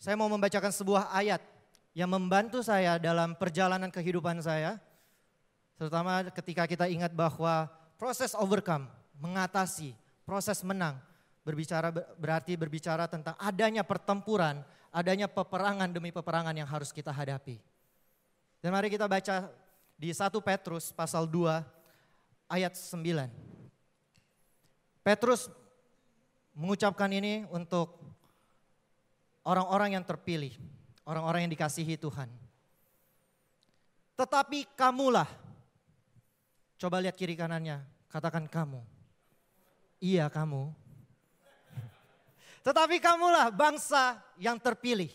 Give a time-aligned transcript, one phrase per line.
[0.00, 1.44] Saya mau membacakan sebuah ayat
[1.92, 4.80] yang membantu saya dalam perjalanan kehidupan saya.
[5.76, 7.68] Terutama ketika kita ingat bahwa
[8.00, 8.88] proses overcome,
[9.20, 9.92] mengatasi,
[10.24, 10.96] proses menang,
[11.44, 17.60] berbicara berarti berbicara tentang adanya pertempuran, adanya peperangan demi peperangan yang harus kita hadapi.
[18.64, 19.52] Dan mari kita baca
[20.00, 21.60] di 1 Petrus pasal 2
[22.48, 23.28] ayat 9.
[25.04, 25.52] Petrus
[26.56, 28.09] mengucapkan ini untuk
[29.50, 30.54] orang-orang yang terpilih,
[31.02, 32.30] orang-orang yang dikasihi Tuhan.
[34.14, 35.26] Tetapi kamulah,
[36.78, 38.78] coba lihat kiri kanannya, katakan kamu.
[39.98, 40.70] Iya kamu.
[42.66, 45.10] Tetapi kamulah bangsa yang terpilih.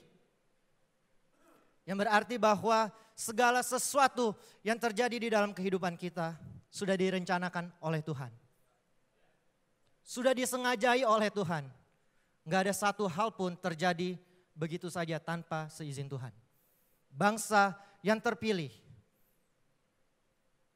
[1.88, 6.36] Yang berarti bahwa segala sesuatu yang terjadi di dalam kehidupan kita
[6.68, 8.34] sudah direncanakan oleh Tuhan.
[10.06, 11.85] Sudah disengajai oleh Tuhan
[12.46, 14.16] Nggak ada satu hal pun terjadi
[14.54, 16.32] begitu saja tanpa seizin Tuhan.
[17.10, 17.74] Bangsa
[18.06, 18.70] yang terpilih.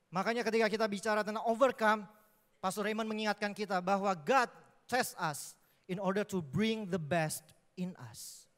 [0.10, 2.10] Makanya ketika kita bicara tentang overcome,
[2.58, 4.50] Pastor Raymond mengingatkan kita bahwa God
[4.90, 5.54] test us
[5.86, 7.46] in order to bring the best
[7.78, 8.50] in us.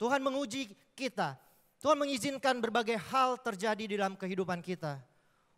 [0.00, 1.36] Tuhan menguji kita.
[1.80, 4.96] Tuhan mengizinkan berbagai hal terjadi di dalam kehidupan kita.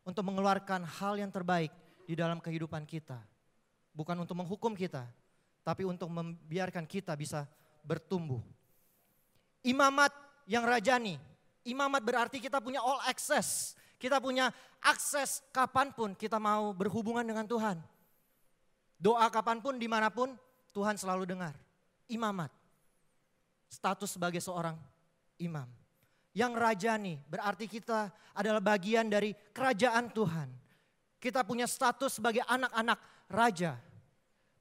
[0.02, 1.70] Untuk mengeluarkan hal yang terbaik
[2.10, 3.22] di dalam kehidupan kita.
[3.94, 5.06] Bukan untuk menghukum kita,
[5.62, 7.46] tapi untuk membiarkan kita bisa
[7.86, 8.42] bertumbuh.
[9.62, 10.10] Imamat
[10.46, 11.18] yang rajani,
[11.62, 14.50] imamat berarti kita punya all access, kita punya
[14.82, 17.78] akses kapan pun kita mau berhubungan dengan Tuhan.
[18.98, 20.34] Doa kapan pun, di mana pun,
[20.70, 21.54] Tuhan selalu dengar.
[22.06, 22.50] Imamat,
[23.66, 24.78] status sebagai seorang
[25.42, 25.66] imam.
[26.32, 30.48] Yang rajani berarti kita adalah bagian dari kerajaan Tuhan.
[31.22, 32.98] Kita punya status sebagai anak-anak
[33.30, 33.78] raja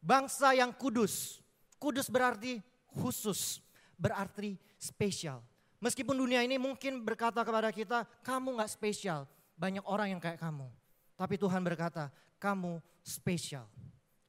[0.01, 1.39] Bangsa yang kudus.
[1.77, 2.57] Kudus berarti
[2.89, 3.61] khusus,
[3.95, 5.45] berarti spesial.
[5.81, 9.25] Meskipun dunia ini mungkin berkata kepada kita, kamu gak spesial.
[9.57, 10.69] Banyak orang yang kayak kamu.
[11.17, 13.65] Tapi Tuhan berkata, kamu spesial.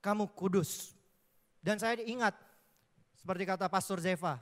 [0.00, 0.96] Kamu kudus.
[1.60, 2.36] Dan saya ingat,
[3.16, 4.40] seperti kata Pastor Zeva,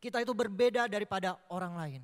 [0.00, 2.02] kita itu berbeda daripada orang lain.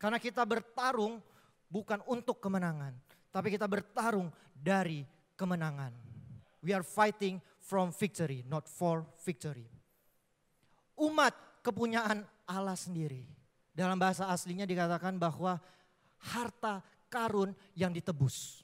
[0.00, 1.20] Karena kita bertarung
[1.68, 2.96] bukan untuk kemenangan,
[3.28, 5.04] tapi kita bertarung dari
[5.36, 6.07] kemenangan.
[6.68, 9.72] We are fighting from victory, not for victory.
[11.00, 11.32] Umat
[11.64, 13.24] kepunyaan Allah sendiri.
[13.72, 15.56] Dalam bahasa aslinya dikatakan bahwa
[16.28, 18.60] harta karun yang ditebus.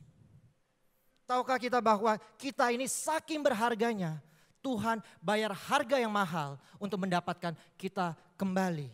[1.24, 4.20] Tahukah kita bahwa kita ini saking berharganya,
[4.60, 8.92] Tuhan bayar harga yang mahal untuk mendapatkan kita kembali.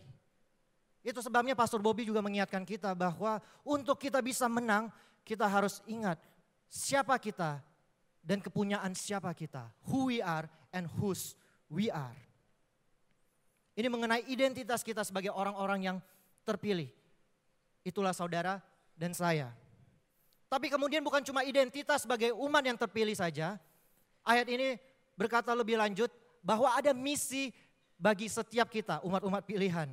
[1.03, 4.87] Itu sebabnya Pastor Bobby juga mengingatkan kita bahwa untuk kita bisa menang,
[5.27, 6.15] kita harus ingat
[6.71, 7.59] siapa kita
[8.21, 11.33] dan kepunyaan siapa kita, who we are and whose
[11.67, 12.17] we are.
[13.73, 15.97] Ini mengenai identitas kita sebagai orang-orang yang
[16.45, 16.89] terpilih.
[17.81, 18.61] Itulah saudara
[18.93, 19.49] dan saya.
[20.51, 23.57] Tapi kemudian bukan cuma identitas sebagai umat yang terpilih saja.
[24.21, 24.77] Ayat ini
[25.17, 26.11] berkata lebih lanjut
[26.43, 27.49] bahwa ada misi
[27.95, 29.89] bagi setiap kita, umat-umat pilihan.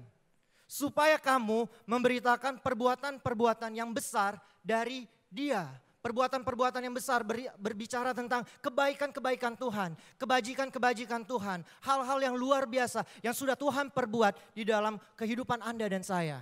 [0.69, 5.65] Supaya kamu memberitakan perbuatan-perbuatan yang besar dari dia
[5.99, 7.27] perbuatan-perbuatan yang besar
[7.59, 14.63] berbicara tentang kebaikan-kebaikan Tuhan, kebajikan-kebajikan Tuhan, hal-hal yang luar biasa yang sudah Tuhan perbuat di
[14.63, 16.41] dalam kehidupan Anda dan saya.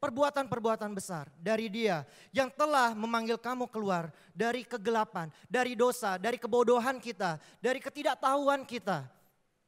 [0.00, 7.00] Perbuatan-perbuatan besar dari Dia yang telah memanggil kamu keluar dari kegelapan, dari dosa, dari kebodohan
[7.00, 9.08] kita, dari ketidaktahuan kita.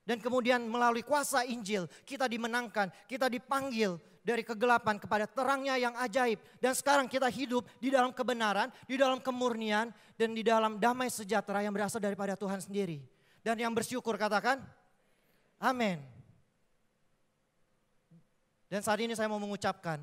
[0.07, 6.43] Dan kemudian melalui kuasa Injil kita dimenangkan, kita dipanggil dari kegelapan kepada terangnya yang ajaib.
[6.59, 11.63] Dan sekarang kita hidup di dalam kebenaran, di dalam kemurnian, dan di dalam damai sejahtera
[11.63, 12.99] yang berasal daripada Tuhan sendiri.
[13.47, 14.59] Dan yang bersyukur katakan,
[15.63, 16.03] amin.
[18.67, 20.03] Dan saat ini saya mau mengucapkan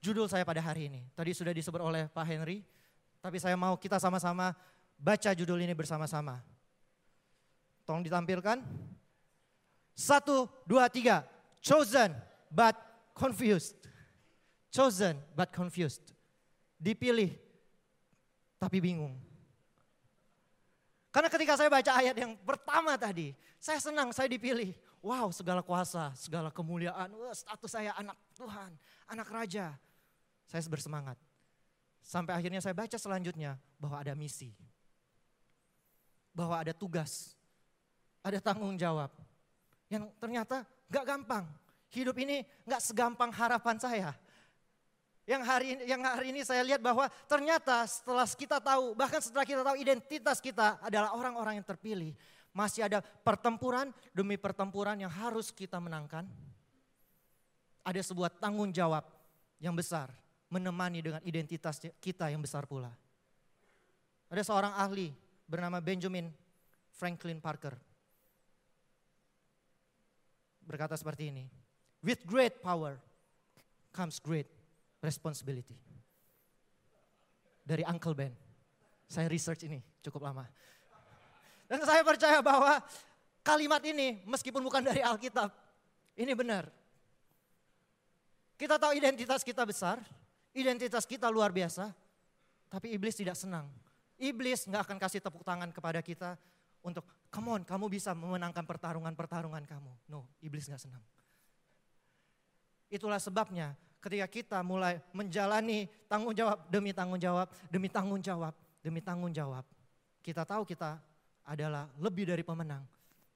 [0.00, 1.04] judul saya pada hari ini.
[1.12, 2.64] Tadi sudah disebut oleh Pak Henry,
[3.20, 4.56] tapi saya mau kita sama-sama
[4.96, 6.40] baca judul ini bersama-sama.
[7.84, 8.64] Tolong ditampilkan.
[9.92, 11.28] Satu, dua, tiga.
[11.60, 12.74] Chosen but
[13.14, 13.76] confused.
[14.68, 16.12] Chosen but confused.
[16.78, 17.34] Dipilih
[18.58, 19.14] tapi bingung.
[21.08, 24.76] Karena ketika saya baca ayat yang pertama tadi, saya senang saya dipilih.
[24.98, 28.70] Wow, segala kuasa, segala kemuliaan, wah, status saya anak Tuhan,
[29.06, 29.78] anak raja.
[30.50, 31.14] Saya bersemangat.
[32.02, 34.50] Sampai akhirnya saya baca selanjutnya bahwa ada misi.
[36.34, 37.34] Bahwa ada tugas,
[38.22, 39.10] ada tanggung jawab.
[39.88, 41.46] Yang ternyata gak gampang.
[41.88, 44.10] Hidup ini nggak segampang harapan saya.
[45.28, 49.44] Yang hari ini, yang hari ini saya lihat bahwa ternyata setelah kita tahu, bahkan setelah
[49.44, 52.16] kita tahu identitas kita adalah orang-orang yang terpilih,
[52.48, 56.24] Masih ada pertempuran demi pertempuran yang harus kita menangkan.
[57.84, 59.04] Ada sebuah tanggung jawab
[59.60, 60.10] yang besar
[60.48, 62.90] menemani dengan identitas kita yang besar pula.
[64.32, 65.12] Ada seorang ahli
[65.44, 66.32] bernama Benjamin
[66.92, 67.76] Franklin Parker.
[70.64, 71.57] Berkata seperti ini.
[71.98, 72.98] With great power
[73.90, 74.46] comes great
[75.02, 75.74] responsibility.
[77.66, 78.32] Dari Uncle Ben.
[79.08, 80.44] Saya research ini cukup lama.
[81.68, 82.80] Dan saya percaya bahwa
[83.44, 85.52] kalimat ini meskipun bukan dari Alkitab,
[86.16, 86.68] ini benar.
[88.58, 90.00] Kita tahu identitas kita besar,
[90.56, 91.92] identitas kita luar biasa,
[92.68, 93.68] tapi iblis tidak senang.
[94.18, 96.34] Iblis nggak akan kasih tepuk tangan kepada kita
[96.82, 99.92] untuk, come on, kamu bisa memenangkan pertarungan-pertarungan kamu.
[100.10, 101.00] No, iblis nggak senang.
[102.88, 109.00] Itulah sebabnya ketika kita mulai menjalani tanggung jawab demi tanggung jawab, demi tanggung jawab, demi
[109.04, 109.64] tanggung jawab.
[110.24, 110.96] Kita tahu kita
[111.44, 112.84] adalah lebih dari pemenang.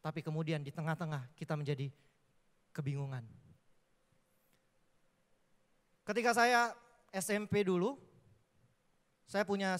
[0.02, 1.88] Tapi kemudian di tengah-tengah kita menjadi
[2.74, 3.22] kebingungan.
[6.02, 6.74] Ketika saya
[7.14, 7.94] SMP dulu,
[9.28, 9.78] saya punya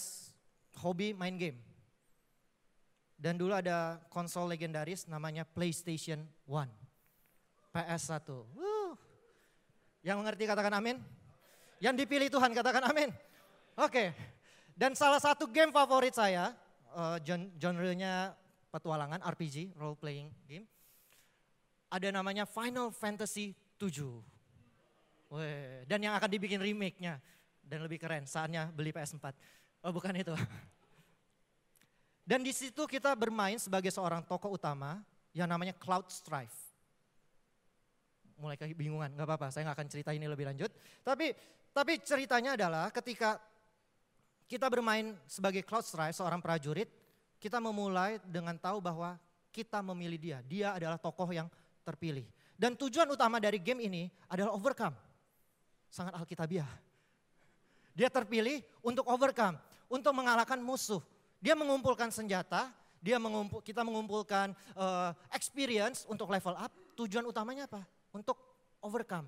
[0.79, 1.59] hobi main game.
[3.19, 6.71] Dan dulu ada konsol legendaris namanya PlayStation 1.
[7.75, 8.29] PS1.
[8.31, 8.72] Uh.
[10.03, 10.99] Yang mengerti katakan amin.
[11.79, 13.11] Yang dipilih Tuhan katakan amin.
[13.79, 13.91] Oke.
[13.91, 14.09] Okay.
[14.75, 16.55] Dan salah satu game favorit saya,
[16.95, 17.19] uh,
[17.59, 18.35] genre-nya
[18.73, 20.67] petualangan, RPG, role playing game.
[21.93, 24.01] Ada namanya Final Fantasy 7.
[25.33, 27.17] Weh, dan yang akan dibikin remake-nya
[27.65, 29.33] dan lebih keren saatnya beli PS4.
[29.85, 30.33] Oh bukan itu.
[32.23, 35.03] Dan di situ kita bermain sebagai seorang tokoh utama
[35.35, 36.72] yang namanya Cloud Strife.
[38.43, 40.75] Mulai kebingungan, nggak apa-apa, saya nggak akan cerita ini lebih lanjut.
[41.07, 41.31] Tapi
[41.71, 43.39] tapi ceritanya adalah ketika
[44.51, 46.91] kita bermain sebagai Cloud Strife, seorang prajurit,
[47.39, 49.15] kita memulai dengan tahu bahwa
[49.55, 50.39] kita memilih dia.
[50.43, 51.47] Dia adalah tokoh yang
[51.87, 52.27] terpilih.
[52.59, 54.93] Dan tujuan utama dari game ini adalah overcome
[55.93, 56.69] sangat alkitabiah.
[57.93, 59.61] Dia terpilih untuk overcome,
[59.93, 61.05] untuk mengalahkan musuh.
[61.37, 62.73] Dia mengumpulkan senjata,
[63.05, 66.73] dia mengumpul, kita mengumpulkan uh, experience untuk level up.
[66.97, 67.85] Tujuan utamanya apa?
[68.13, 68.37] Untuk
[68.85, 69.27] overcome.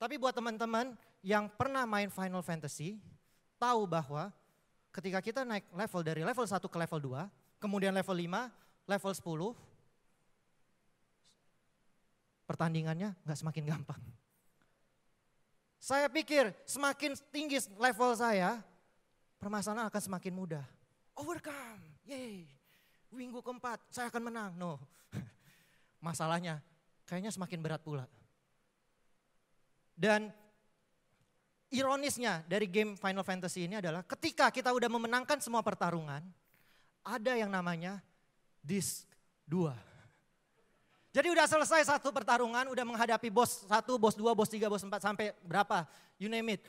[0.00, 3.00] Tapi buat teman-teman yang pernah main Final Fantasy,
[3.56, 4.28] tahu bahwa
[4.92, 8.52] ketika kita naik level dari level 1 ke level 2, kemudian level 5,
[8.84, 9.56] level 10,
[12.44, 14.02] pertandingannya nggak semakin gampang.
[15.80, 18.60] Saya pikir semakin tinggi level saya,
[19.40, 20.64] permasalahan akan semakin mudah.
[21.16, 22.48] Overcome, yay.
[23.12, 24.52] Minggu keempat, saya akan menang.
[24.56, 24.80] No,
[26.06, 26.60] masalahnya
[27.08, 28.04] kayaknya semakin berat pula.
[29.94, 30.32] Dan
[31.70, 36.22] ironisnya dari game Final Fantasy ini adalah ketika kita udah memenangkan semua pertarungan,
[37.04, 38.02] ada yang namanya
[38.64, 39.06] Disc
[39.46, 39.94] 2.
[41.14, 44.98] Jadi udah selesai satu pertarungan, udah menghadapi bos satu, bos dua, bos tiga, bos empat,
[44.98, 45.86] sampai berapa,
[46.18, 46.60] you name it.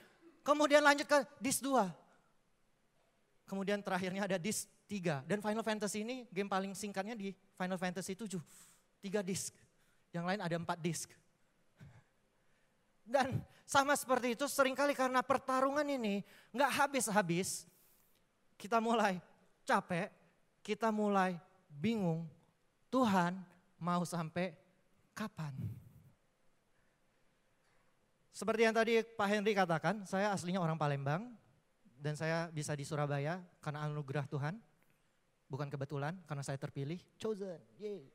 [0.45, 1.89] Kemudian lanjut ke disc dua.
[3.49, 5.25] Kemudian terakhirnya ada disc tiga.
[5.25, 8.37] Dan Final Fantasy ini game paling singkatnya di Final Fantasy tujuh.
[9.01, 9.49] Tiga disc.
[10.15, 11.11] Yang lain ada empat disc.
[13.03, 16.23] Dan sama seperti itu sering kali karena pertarungan ini
[16.55, 17.67] nggak habis-habis.
[18.55, 19.19] Kita mulai
[19.67, 20.07] capek,
[20.63, 21.35] kita mulai
[21.67, 22.23] bingung.
[22.87, 23.35] Tuhan
[23.75, 24.55] mau sampai
[25.11, 25.51] kapan?
[28.31, 31.35] Seperti yang tadi Pak Henry katakan, saya aslinya orang Palembang
[31.99, 34.55] dan saya bisa di Surabaya karena anugerah Tuhan.
[35.51, 38.14] Bukan kebetulan karena saya terpilih, chosen, yay.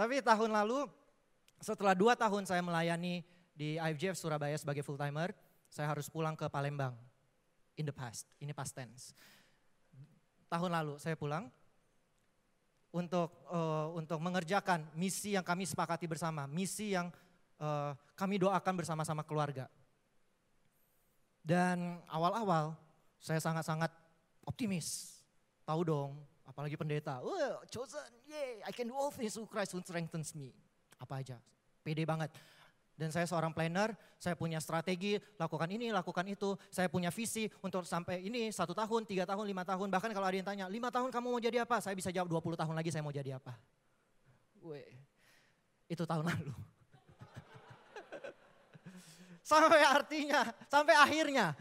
[0.00, 0.88] Tapi tahun lalu
[1.60, 3.20] setelah dua tahun saya melayani
[3.52, 5.36] di IFJF Surabaya sebagai full timer,
[5.68, 6.96] saya harus pulang ke Palembang
[7.76, 9.12] in the past, ini past tense.
[10.48, 11.52] Tahun lalu saya pulang,
[12.96, 17.12] untuk uh, untuk mengerjakan misi yang kami sepakati bersama, misi yang
[17.60, 19.68] uh, kami doakan bersama-sama keluarga.
[21.44, 22.72] Dan awal-awal
[23.20, 23.92] saya sangat-sangat
[24.48, 25.20] optimis.
[25.68, 26.16] Tahu dong,
[26.60, 27.24] apalagi pendeta.
[27.24, 30.52] Oh, chosen, yay, I can do all things through Christ who strengthens me.
[31.00, 31.40] Apa aja,
[31.80, 32.28] pede banget.
[32.92, 36.52] Dan saya seorang planner, saya punya strategi, lakukan ini, lakukan itu.
[36.68, 39.88] Saya punya visi untuk sampai ini satu tahun, tiga tahun, lima tahun.
[39.88, 41.80] Bahkan kalau ada yang tanya, lima tahun kamu mau jadi apa?
[41.80, 43.56] Saya bisa jawab 20 tahun lagi saya mau jadi apa.
[44.60, 44.92] Weh,
[45.88, 46.52] itu tahun lalu.
[49.48, 51.56] sampai artinya, sampai akhirnya,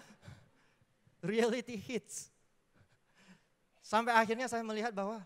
[1.23, 2.28] reality hits.
[3.89, 5.17] Sampai akhirnya saya melihat bahwa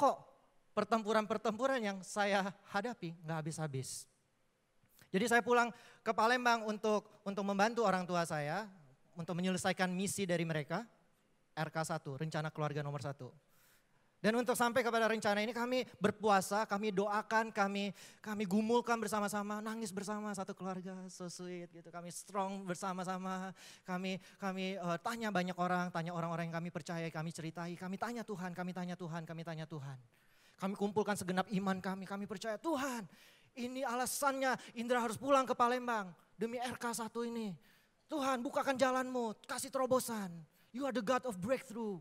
[0.00, 0.16] kok
[0.72, 4.08] pertempuran-pertempuran yang saya hadapi nggak habis-habis.
[5.12, 5.68] Jadi saya pulang
[6.00, 8.64] ke Palembang untuk untuk membantu orang tua saya
[9.12, 10.88] untuk menyelesaikan misi dari mereka.
[11.52, 13.28] RK1, rencana keluarga nomor satu.
[14.22, 17.90] Dan untuk sampai kepada rencana ini kami berpuasa, kami doakan, kami
[18.22, 21.90] kami gumulkan bersama-sama, nangis bersama satu keluarga, so sweet gitu.
[21.90, 23.50] Kami strong bersama-sama,
[23.82, 28.22] kami kami uh, tanya banyak orang, tanya orang-orang yang kami percaya, kami ceritai, kami tanya
[28.22, 29.98] Tuhan, kami tanya Tuhan, kami tanya Tuhan.
[30.62, 33.02] Kami kumpulkan segenap iman kami, kami percaya Tuhan,
[33.58, 37.50] ini alasannya Indra harus pulang ke Palembang demi RK1 ini.
[38.06, 40.30] Tuhan bukakan jalanmu, kasih terobosan.
[40.70, 41.98] You are the God of breakthrough.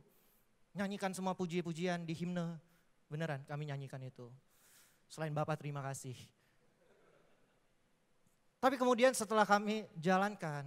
[0.72, 2.60] Nyanyikan semua puji-pujian di himne.
[3.12, 4.32] Beneran kami nyanyikan itu.
[5.12, 6.16] Selain Bapak terima kasih.
[8.62, 10.64] Tapi kemudian setelah kami jalankan,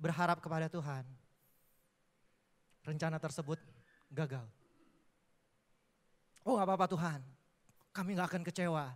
[0.00, 1.04] berharap kepada Tuhan.
[2.82, 3.60] Rencana tersebut
[4.10, 4.46] gagal.
[6.46, 7.20] Oh apa-apa Tuhan,
[7.90, 8.94] kami gak akan kecewa.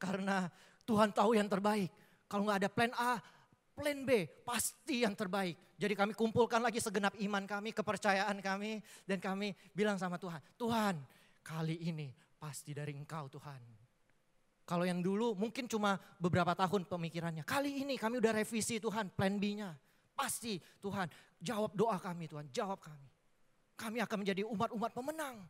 [0.00, 0.48] Karena
[0.88, 1.92] Tuhan tahu yang terbaik.
[2.26, 3.20] Kalau gak ada plan A,
[3.78, 5.78] plan B pasti yang terbaik.
[5.78, 8.82] Jadi kami kumpulkan lagi segenap iman kami, kepercayaan kami.
[9.06, 10.98] Dan kami bilang sama Tuhan, Tuhan
[11.46, 13.62] kali ini pasti dari engkau Tuhan.
[14.66, 17.46] Kalau yang dulu mungkin cuma beberapa tahun pemikirannya.
[17.46, 19.72] Kali ini kami udah revisi Tuhan plan B-nya.
[20.18, 21.06] Pasti Tuhan
[21.38, 23.08] jawab doa kami Tuhan, jawab kami.
[23.78, 25.46] Kami akan menjadi umat-umat pemenang.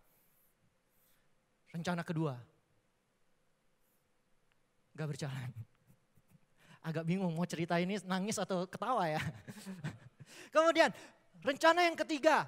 [1.73, 2.37] Rencana kedua,
[4.93, 5.68] gak berjalan
[6.83, 9.23] agak bingung mau cerita ini nangis atau ketawa ya.
[10.55, 10.91] Kemudian
[11.43, 12.47] rencana yang ketiga.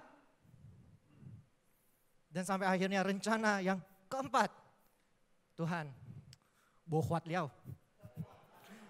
[2.30, 4.54] Dan sampai akhirnya rencana yang keempat.
[5.58, 5.90] Tuhan,
[6.86, 7.50] bohwat liau.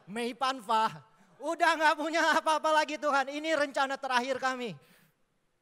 [0.07, 1.03] Mei Panfa,
[1.41, 3.33] udah gak punya apa-apa lagi Tuhan.
[3.33, 4.77] Ini rencana terakhir kami.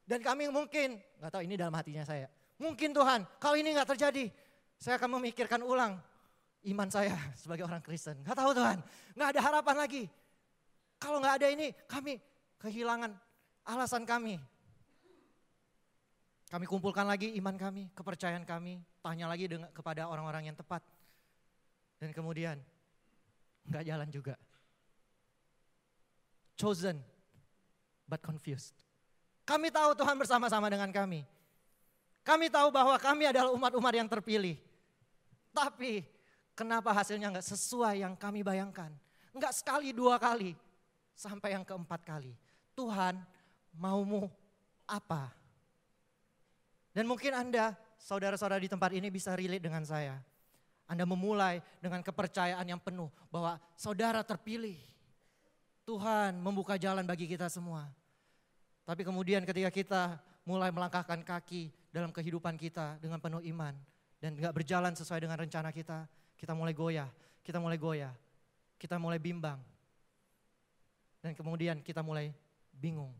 [0.08, 2.26] Dan kami mungkin, gak tahu ini dalam hatinya saya.
[2.58, 4.32] Mungkin Tuhan, kalau ini gak terjadi,
[4.74, 6.00] saya akan memikirkan ulang
[6.72, 8.20] iman saya sebagai orang Kristen.
[8.24, 8.78] Gak tahu Tuhan,
[9.16, 10.04] gak ada harapan lagi.
[10.98, 12.18] Kalau gak ada ini, kami
[12.58, 13.14] kehilangan
[13.64, 14.40] alasan kami.
[16.48, 20.80] Kami kumpulkan lagi iman kami, kepercayaan kami, tanya lagi dengan, kepada orang-orang yang tepat.
[22.00, 22.56] Dan kemudian
[23.68, 24.34] gak jalan juga.
[26.58, 26.98] Chosen
[28.08, 28.74] but confused.
[29.44, 31.24] Kami tahu Tuhan bersama-sama dengan kami.
[32.24, 34.60] Kami tahu bahwa kami adalah umat-umat yang terpilih.
[35.52, 36.04] Tapi
[36.58, 38.90] Kenapa hasilnya nggak sesuai yang kami bayangkan?
[39.30, 40.58] Nggak sekali dua kali,
[41.14, 42.34] sampai yang keempat kali.
[42.74, 43.14] Tuhan
[43.78, 44.26] maumu
[44.82, 45.30] apa?
[46.90, 50.18] Dan mungkin Anda, saudara-saudara di tempat ini bisa relate dengan saya.
[50.90, 54.74] Anda memulai dengan kepercayaan yang penuh bahwa saudara terpilih.
[55.86, 57.86] Tuhan membuka jalan bagi kita semua.
[58.82, 60.02] Tapi kemudian ketika kita
[60.42, 63.78] mulai melangkahkan kaki dalam kehidupan kita dengan penuh iman
[64.18, 66.04] dan nggak berjalan sesuai dengan rencana kita,
[66.38, 67.10] kita mulai goyah,
[67.42, 68.14] kita mulai goyah,
[68.78, 69.58] kita mulai bimbang.
[71.18, 72.30] Dan kemudian kita mulai
[72.70, 73.10] bingung.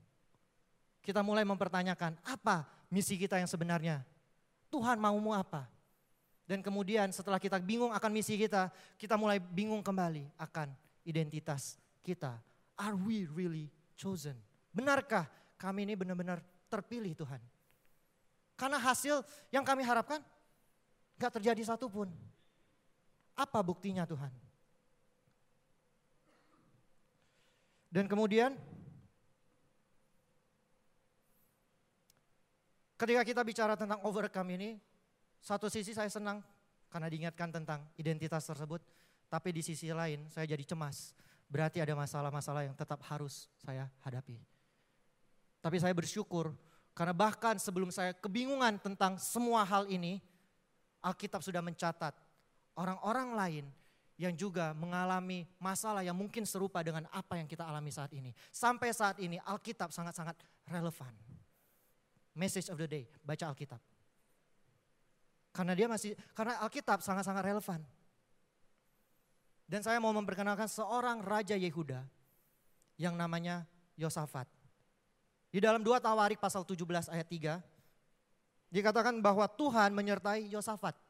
[1.03, 4.07] Kita mulai mempertanyakan apa misi kita yang sebenarnya.
[4.71, 5.67] Tuhan maumu apa?
[6.49, 10.73] Dan kemudian setelah kita bingung akan misi kita, kita mulai bingung kembali akan
[11.05, 12.41] identitas kita.
[12.79, 14.39] Are we really chosen?
[14.73, 15.27] Benarkah
[15.59, 16.39] kami ini benar-benar
[16.71, 17.43] terpilih Tuhan?
[18.55, 20.23] Karena hasil yang kami harapkan
[21.19, 22.09] gak terjadi satupun.
[23.39, 24.35] Apa buktinya Tuhan?
[27.89, 28.53] Dan kemudian
[32.99, 34.71] ketika kita bicara tentang overcome ini,
[35.39, 36.43] satu sisi saya senang
[36.91, 38.83] karena diingatkan tentang identitas tersebut,
[39.31, 41.15] tapi di sisi lain saya jadi cemas.
[41.49, 44.37] Berarti ada masalah-masalah yang tetap harus saya hadapi.
[45.65, 46.53] Tapi saya bersyukur
[46.93, 50.21] karena bahkan sebelum saya kebingungan tentang semua hal ini,
[51.01, 52.28] Alkitab sudah mencatat
[52.79, 53.65] orang-orang lain
[54.19, 58.35] yang juga mengalami masalah yang mungkin serupa dengan apa yang kita alami saat ini.
[58.51, 60.35] Sampai saat ini Alkitab sangat-sangat
[60.71, 61.11] relevan.
[62.35, 63.83] Message of the day, baca Alkitab.
[65.55, 67.83] Karena dia masih karena Alkitab sangat-sangat relevan.
[69.69, 72.03] Dan saya mau memperkenalkan seorang raja Yehuda
[72.99, 74.51] yang namanya Yosafat.
[75.49, 81.08] Di dalam dua Tawarik pasal 17 ayat 3 dikatakan bahwa Tuhan menyertai Yosafat.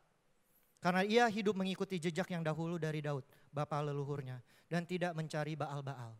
[0.78, 4.38] Karena ia hidup mengikuti jejak yang dahulu dari Daud, bapa leluhurnya.
[4.70, 6.14] Dan tidak mencari Baal-Baal.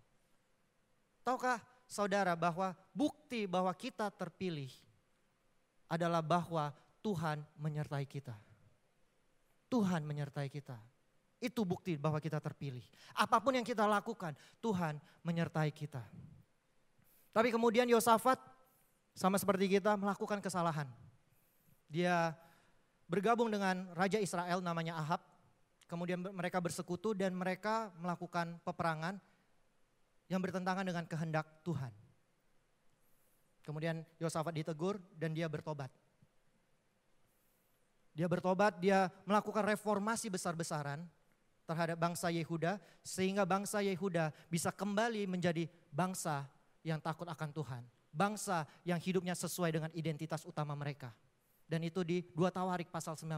[1.23, 4.73] Tahukah saudara bahwa bukti bahwa kita terpilih
[5.89, 6.73] adalah bahwa
[7.05, 8.37] Tuhan menyertai kita.
[9.69, 10.81] Tuhan menyertai kita.
[11.39, 12.83] Itu bukti bahwa kita terpilih.
[13.15, 16.03] Apa pun yang kita lakukan, Tuhan menyertai kita.
[17.31, 18.41] Tapi kemudian Yosafat
[19.15, 20.89] sama seperti kita melakukan kesalahan.
[21.87, 22.35] Dia
[23.09, 25.25] bergabung dengan Raja Israel namanya Ahab.
[25.89, 29.17] Kemudian mereka bersekutu dan mereka melakukan peperangan
[30.29, 31.89] yang bertentangan dengan kehendak Tuhan.
[33.65, 35.89] Kemudian Yosafat ditegur dan dia bertobat.
[38.13, 41.05] Dia bertobat, dia melakukan reformasi besar-besaran
[41.69, 46.49] terhadap bangsa Yehuda sehingga bangsa Yehuda bisa kembali menjadi bangsa
[46.85, 47.83] yang takut akan Tuhan.
[48.09, 51.13] Bangsa yang hidupnya sesuai dengan identitas utama mereka.
[51.69, 53.29] Dan itu di 2 Tawarik pasal 19.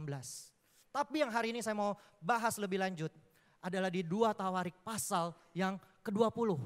[0.94, 3.10] Tapi yang hari ini saya mau bahas lebih lanjut
[3.58, 6.56] adalah di 2 Tawarik pasal yang ke-20.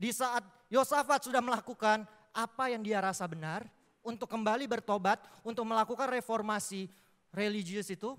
[0.00, 0.42] Di saat
[0.72, 3.68] Yosafat sudah melakukan apa yang dia rasa benar
[4.00, 6.88] untuk kembali bertobat, untuk melakukan reformasi
[7.34, 8.16] religius itu,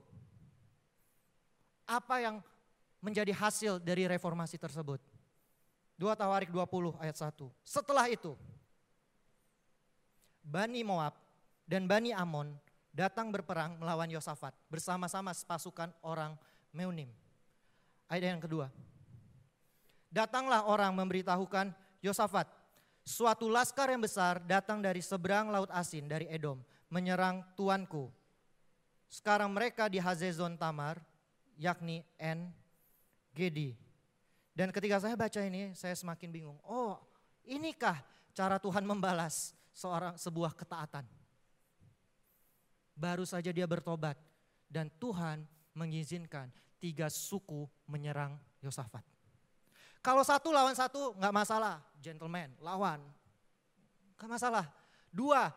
[1.90, 2.36] apa yang
[3.02, 5.02] menjadi hasil dari reformasi tersebut?
[5.98, 7.50] 2 Tawarik 20 ayat 1.
[7.66, 8.36] Setelah itu,
[10.50, 11.14] Bani Moab
[11.70, 12.58] dan Bani Amon
[12.90, 16.34] datang berperang melawan Yosafat bersama-sama pasukan orang
[16.74, 17.14] Meunim.
[18.10, 18.74] Ayat yang kedua.
[20.10, 21.70] Datanglah orang memberitahukan
[22.02, 22.50] Yosafat,
[23.06, 26.58] suatu laskar yang besar datang dari seberang laut asin dari Edom
[26.90, 28.10] menyerang tuanku.
[29.06, 30.98] Sekarang mereka di Hazezon Tamar,
[31.62, 32.50] yakni En
[33.38, 33.78] Gedi.
[34.58, 36.58] Dan ketika saya baca ini, saya semakin bingung.
[36.66, 36.98] Oh,
[37.46, 38.02] inikah
[38.34, 41.06] cara Tuhan membalas seorang sebuah ketaatan?
[43.00, 44.20] Baru saja dia bertobat
[44.68, 49.04] dan Tuhan mengizinkan tiga suku menyerang Yosafat.
[50.00, 53.00] Kalau satu lawan satu nggak masalah, gentleman, lawan.
[54.16, 54.66] Nggak masalah.
[55.12, 55.48] Dua,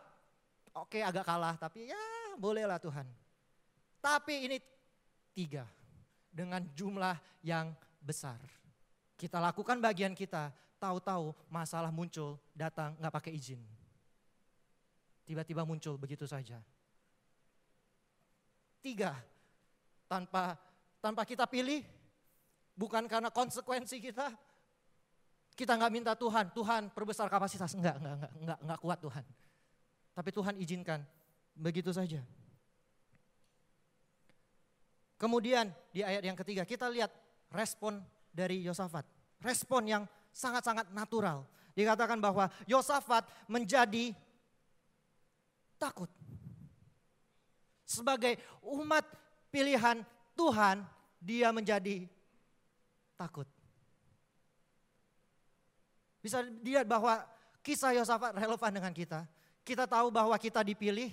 [0.75, 2.03] oke okay, agak kalah tapi ya
[2.39, 3.07] bolehlah Tuhan.
[4.03, 4.59] Tapi ini
[5.31, 5.67] tiga
[6.31, 7.71] dengan jumlah yang
[8.03, 8.39] besar.
[9.15, 10.51] Kita lakukan bagian kita,
[10.83, 13.63] tahu-tahu masalah muncul, datang nggak pakai izin.
[15.23, 16.59] Tiba-tiba muncul begitu saja.
[18.83, 19.15] Tiga,
[20.11, 20.59] tanpa
[20.99, 21.87] tanpa kita pilih,
[22.73, 24.33] Bukan karena konsekuensi kita.
[25.53, 27.77] Kita nggak minta Tuhan, Tuhan perbesar kapasitas.
[27.77, 29.25] Enggak, enggak, enggak, enggak, enggak kuat Tuhan.
[30.13, 31.01] Tapi Tuhan izinkan,
[31.53, 32.25] begitu saja.
[35.21, 37.13] Kemudian di ayat yang ketiga kita lihat
[37.53, 38.01] respon
[38.33, 39.05] dari Yosafat.
[39.45, 41.45] Respon yang sangat-sangat natural.
[41.77, 44.17] Dikatakan bahwa Yosafat menjadi
[45.83, 46.11] takut.
[47.83, 49.03] Sebagai umat
[49.51, 50.07] pilihan
[50.39, 50.87] Tuhan,
[51.19, 52.07] dia menjadi
[53.19, 53.51] takut.
[56.23, 57.27] Bisa dilihat bahwa
[57.67, 59.27] kisah Yosafat relevan dengan kita.
[59.67, 61.11] Kita tahu bahwa kita dipilih,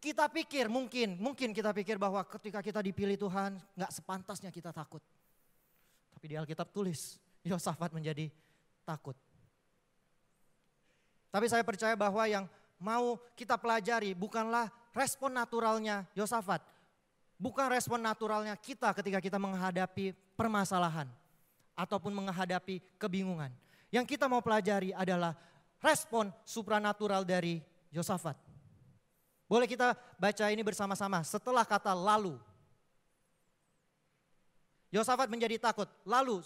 [0.00, 5.00] kita pikir mungkin, mungkin kita pikir bahwa ketika kita dipilih Tuhan nggak sepantasnya kita takut.
[6.12, 8.28] Tapi di Alkitab tulis, Yosafat menjadi
[8.84, 9.16] takut.
[11.32, 12.44] Tapi saya percaya bahwa yang
[12.80, 16.64] mau kita pelajari bukanlah respon naturalnya Yosafat.
[17.40, 21.08] Bukan respon naturalnya kita ketika kita menghadapi permasalahan
[21.76, 23.52] ataupun menghadapi kebingungan.
[23.88, 25.36] Yang kita mau pelajari adalah
[25.80, 27.60] respon supranatural dari
[27.92, 28.36] Yosafat.
[29.48, 32.36] Boleh kita baca ini bersama-sama setelah kata lalu.
[34.94, 36.42] Yosafat menjadi takut, lalu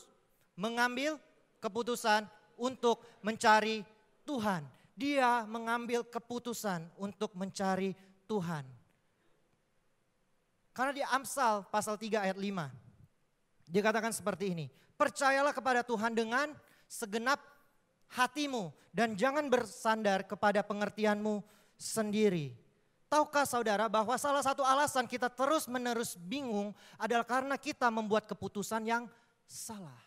[0.55, 1.17] mengambil
[1.61, 3.83] keputusan untuk mencari
[4.25, 4.65] Tuhan.
[4.95, 7.95] Dia mengambil keputusan untuk mencari
[8.31, 8.63] Tuhan.
[10.75, 13.71] Karena di Amsal pasal 3 ayat 5.
[13.71, 14.67] Dikatakan seperti ini.
[14.95, 16.55] Percayalah kepada Tuhan dengan
[16.87, 17.43] segenap
[18.15, 21.43] hatimu dan jangan bersandar kepada pengertianmu
[21.75, 22.55] sendiri.
[23.11, 28.83] Tahukah saudara bahwa salah satu alasan kita terus menerus bingung adalah karena kita membuat keputusan
[28.87, 29.07] yang
[29.47, 30.03] salah.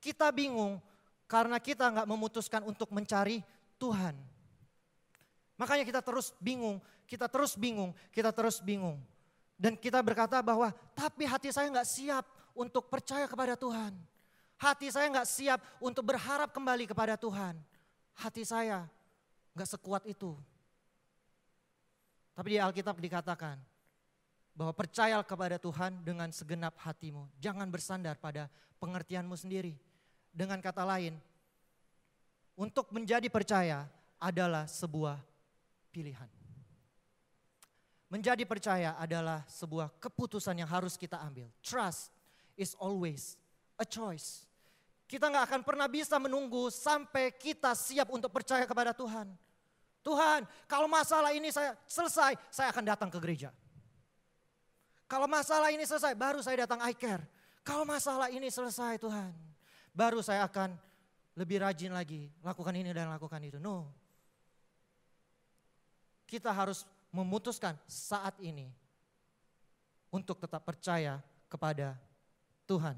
[0.00, 0.80] Kita bingung
[1.28, 3.44] karena kita nggak memutuskan untuk mencari
[3.76, 4.16] Tuhan.
[5.60, 8.96] Makanya kita terus bingung, kita terus bingung, kita terus bingung.
[9.58, 12.24] Dan kita berkata bahwa tapi hati saya nggak siap
[12.56, 13.92] untuk percaya kepada Tuhan.
[14.58, 17.54] Hati saya nggak siap untuk berharap kembali kepada Tuhan.
[18.18, 18.88] Hati saya
[19.54, 20.34] nggak sekuat itu.
[22.34, 23.58] Tapi di Alkitab dikatakan
[24.54, 27.26] bahwa percaya kepada Tuhan dengan segenap hatimu.
[27.38, 28.46] Jangan bersandar pada
[28.78, 29.74] pengertianmu sendiri.
[30.30, 31.18] Dengan kata lain,
[32.58, 33.86] untuk menjadi percaya
[34.18, 35.18] adalah sebuah
[35.94, 36.26] pilihan.
[38.08, 41.46] Menjadi percaya adalah sebuah keputusan yang harus kita ambil.
[41.60, 42.08] Trust
[42.56, 43.36] is always
[43.76, 44.48] a choice.
[45.08, 49.28] Kita nggak akan pernah bisa menunggu sampai kita siap untuk percaya kepada Tuhan.
[50.04, 53.52] Tuhan, kalau masalah ini saya selesai, saya akan datang ke gereja.
[55.08, 57.24] Kalau masalah ini selesai, baru saya datang I care.
[57.64, 59.32] Kalau masalah ini selesai Tuhan,
[59.98, 60.78] baru saya akan
[61.34, 63.58] lebih rajin lagi, lakukan ini dan lakukan itu.
[63.58, 63.90] No.
[66.22, 68.70] Kita harus memutuskan saat ini
[70.14, 71.18] untuk tetap percaya
[71.50, 71.98] kepada
[72.70, 72.94] Tuhan.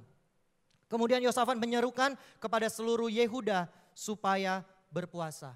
[0.90, 5.54] Kemudian Yosafat menyerukan kepada seluruh Yehuda supaya berpuasa.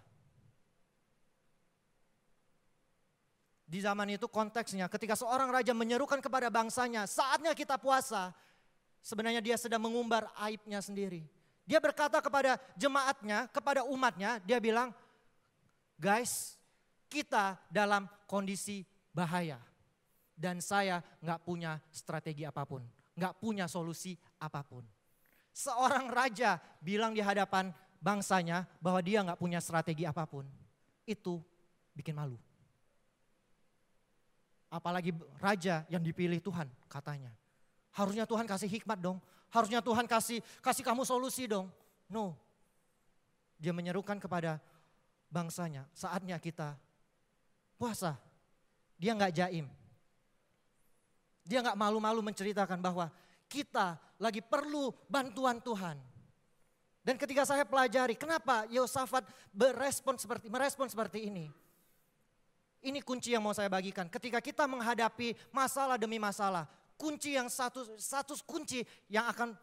[3.66, 8.30] Di zaman itu konteksnya ketika seorang raja menyerukan kepada bangsanya, saatnya kita puasa,
[9.04, 11.28] sebenarnya dia sedang mengumbar aibnya sendiri.
[11.68, 14.96] Dia berkata kepada jemaatnya, kepada umatnya, dia bilang,
[16.00, 16.56] guys
[17.12, 19.60] kita dalam kondisi bahaya.
[20.34, 22.82] Dan saya nggak punya strategi apa pun,
[23.14, 24.82] nggak punya solusi apa pun.
[25.54, 27.70] Seorang raja bilang di hadapan
[28.02, 30.42] bangsanya bahwa dia nggak punya strategi apa pun.
[31.06, 31.38] Itu
[31.94, 32.34] bikin malu.
[34.74, 37.30] Apalagi raja yang dipilih Tuhan katanya.
[37.94, 39.22] Harusnya Tuhan kasih hikmat dong.
[39.54, 41.70] Harusnya Tuhan kasih kasih kamu solusi dong.
[42.10, 42.34] No.
[43.54, 44.58] Dia menyerukan kepada
[45.30, 46.74] bangsanya, saatnya kita
[47.78, 48.18] puasa.
[48.98, 49.66] Dia nggak jaim.
[51.46, 53.10] Dia nggak malu-malu menceritakan bahwa
[53.46, 55.94] kita lagi perlu bantuan Tuhan.
[57.04, 61.52] Dan ketika saya pelajari, kenapa Yosafat berespon seperti merespon seperti ini?
[62.84, 64.08] Ini kunci yang mau saya bagikan.
[64.08, 69.54] Ketika kita menghadapi masalah demi masalah, kunci yang satu satu kunci yang akan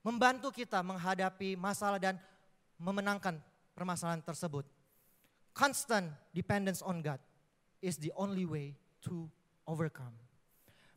[0.00, 2.16] membantu kita menghadapi masalah dan
[2.80, 3.36] memenangkan
[3.76, 4.64] permasalahan tersebut.
[5.52, 7.20] Constant dependence on God
[7.84, 8.72] is the only way
[9.04, 9.28] to
[9.68, 10.14] overcome.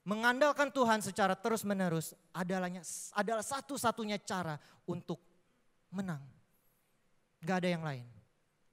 [0.04, 2.84] Mengandalkan Tuhan secara terus-menerus adalahnya
[3.16, 5.20] adalah satu-satunya cara untuk
[5.88, 6.20] menang.
[7.40, 8.06] Gak ada yang lain.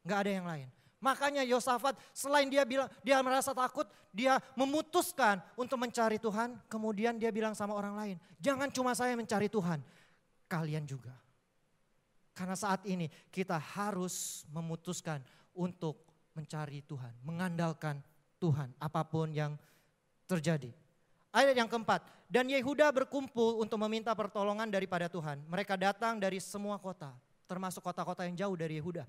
[0.02, 0.68] Gak ada yang lain.
[1.00, 7.32] Makanya Yosafat selain dia bilang dia merasa takut, dia memutuskan untuk mencari Tuhan, kemudian dia
[7.32, 9.80] bilang sama orang lain, "Jangan cuma saya mencari Tuhan,
[10.44, 11.16] kalian juga."
[12.36, 15.24] Karena saat ini kita harus memutuskan
[15.56, 16.04] untuk
[16.36, 18.00] mencari Tuhan, mengandalkan
[18.36, 19.56] Tuhan apa pun yang
[20.28, 20.72] terjadi.
[21.30, 25.42] Ayat yang keempat, dan Yehuda berkumpul untuk meminta pertolongan daripada Tuhan.
[25.46, 27.14] Mereka datang dari semua kota,
[27.46, 29.06] termasuk kota-kota yang jauh dari Yehuda.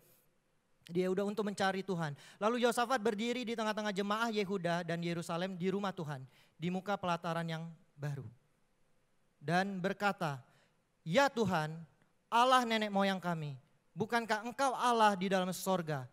[0.89, 2.17] Dia udah untuk mencari Tuhan.
[2.41, 6.25] Lalu Yosafat berdiri di tengah-tengah jemaah Yehuda dan Yerusalem di rumah Tuhan.
[6.57, 8.25] Di muka pelataran yang baru.
[9.37, 10.41] Dan berkata,
[11.05, 11.73] Ya Tuhan,
[12.29, 13.57] Allah nenek moyang kami.
[13.91, 16.07] Bukankah engkau Allah di dalam sorga?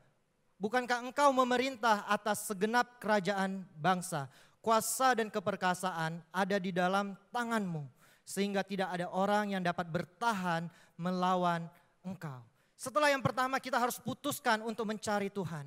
[0.59, 4.27] Bukankah engkau memerintah atas segenap kerajaan bangsa?
[4.59, 7.87] Kuasa dan keperkasaan ada di dalam tanganmu.
[8.27, 10.67] Sehingga tidak ada orang yang dapat bertahan
[10.99, 11.71] melawan
[12.03, 12.43] engkau.
[12.79, 15.67] Setelah yang pertama kita harus putuskan untuk mencari Tuhan.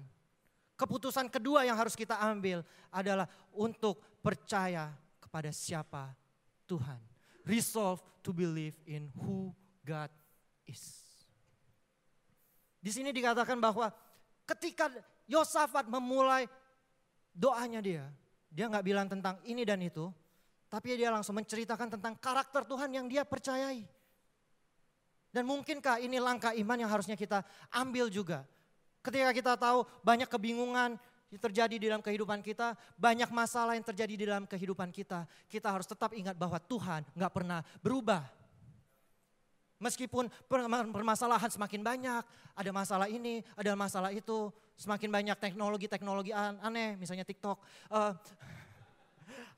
[0.79, 6.15] Keputusan kedua yang harus kita ambil adalah untuk percaya kepada siapa
[6.63, 6.97] Tuhan.
[7.43, 9.51] Resolve to believe in who
[9.83, 10.07] God
[10.63, 11.03] is.
[12.79, 13.91] Di sini dikatakan bahwa
[14.47, 14.87] ketika
[15.27, 16.47] Yosafat memulai
[17.35, 18.07] doanya dia,
[18.47, 20.07] dia nggak bilang tentang ini dan itu,
[20.71, 23.83] tapi dia langsung menceritakan tentang karakter Tuhan yang dia percayai.
[25.31, 27.41] Dan mungkinkah ini langkah iman yang harusnya kita
[27.71, 28.43] ambil juga.
[29.01, 30.99] Ketika kita tahu banyak kebingungan
[31.31, 35.71] yang terjadi di dalam kehidupan kita, banyak masalah yang terjadi di dalam kehidupan kita, kita
[35.71, 38.27] harus tetap ingat bahwa Tuhan gak pernah berubah.
[39.81, 40.29] Meskipun
[40.93, 47.57] permasalahan semakin banyak, ada masalah ini, ada masalah itu, semakin banyak teknologi-teknologi aneh, misalnya TikTok,
[47.89, 48.13] uh,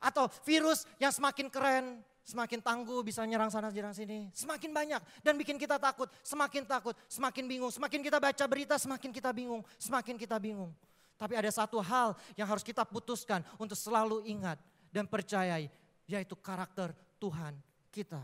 [0.00, 4.32] atau virus yang semakin keren, semakin tangguh bisa nyerang sana nyerang sini.
[4.32, 7.70] Semakin banyak dan bikin kita takut, semakin takut, semakin bingung.
[7.70, 10.72] Semakin kita baca berita semakin kita bingung, semakin kita bingung.
[11.14, 14.58] Tapi ada satu hal yang harus kita putuskan untuk selalu ingat
[14.90, 15.70] dan percayai
[16.08, 17.54] yaitu karakter Tuhan
[17.92, 18.20] kita.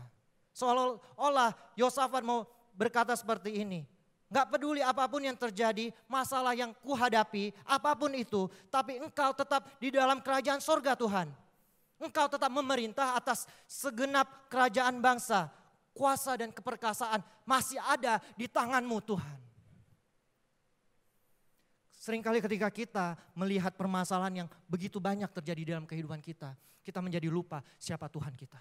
[0.51, 2.43] Seolah-olah Yosafat mau
[2.75, 3.87] berkata seperti ini.
[4.31, 8.47] Gak peduli apa pun yang terjadi, masalah yang kuhadapi, apa pun itu.
[8.71, 11.27] Tapi engkau tetap di dalam kerajaan sorga Tuhan.
[12.01, 15.53] Engkau tetap memerintah atas segenap kerajaan bangsa.
[15.93, 19.39] Kuasa dan keperkasaan masih ada di tanganmu Tuhan.
[22.01, 23.05] Seringkali ketika kita
[23.37, 28.57] melihat permasalahan yang begitu banyak terjadi dalam kehidupan kita, kita menjadi lupa siapa Tuhan kita.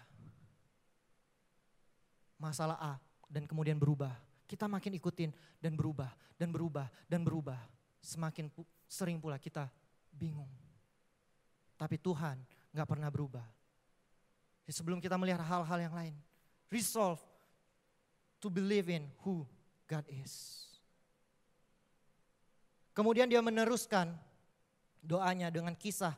[2.37, 4.12] Masalah A dan kemudian berubah.
[4.44, 7.57] Kita makin ikutin dan berubah dan berubah dan berubah.
[8.05, 8.53] Semakin
[8.85, 9.70] sering pula kita
[10.12, 10.50] bingung.
[11.81, 13.47] Tapi Tuhan nggak pernah berubah.
[14.67, 16.15] Jadi sebelum kita melihat hal-hal yang lain,
[16.71, 17.19] resolve
[18.39, 19.43] to believe in who
[19.91, 20.67] God is.
[22.95, 24.15] Kemudian dia meneruskan
[25.01, 26.15] doanya dengan kisah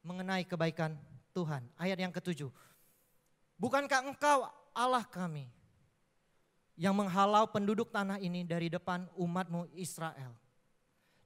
[0.00, 0.96] mengenai kebaikan
[1.36, 1.62] Tuhan.
[1.76, 2.48] Ayat yang ketujuh.
[3.60, 5.46] Bukankah engkau Allah kami
[6.80, 10.39] yang menghalau penduduk tanah ini dari depan umatmu Israel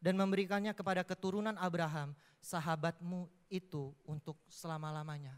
[0.04, 2.12] dan memberikannya kepada keturunan Abraham,
[2.44, 5.32] sahabatmu itu untuk selama-lamanya.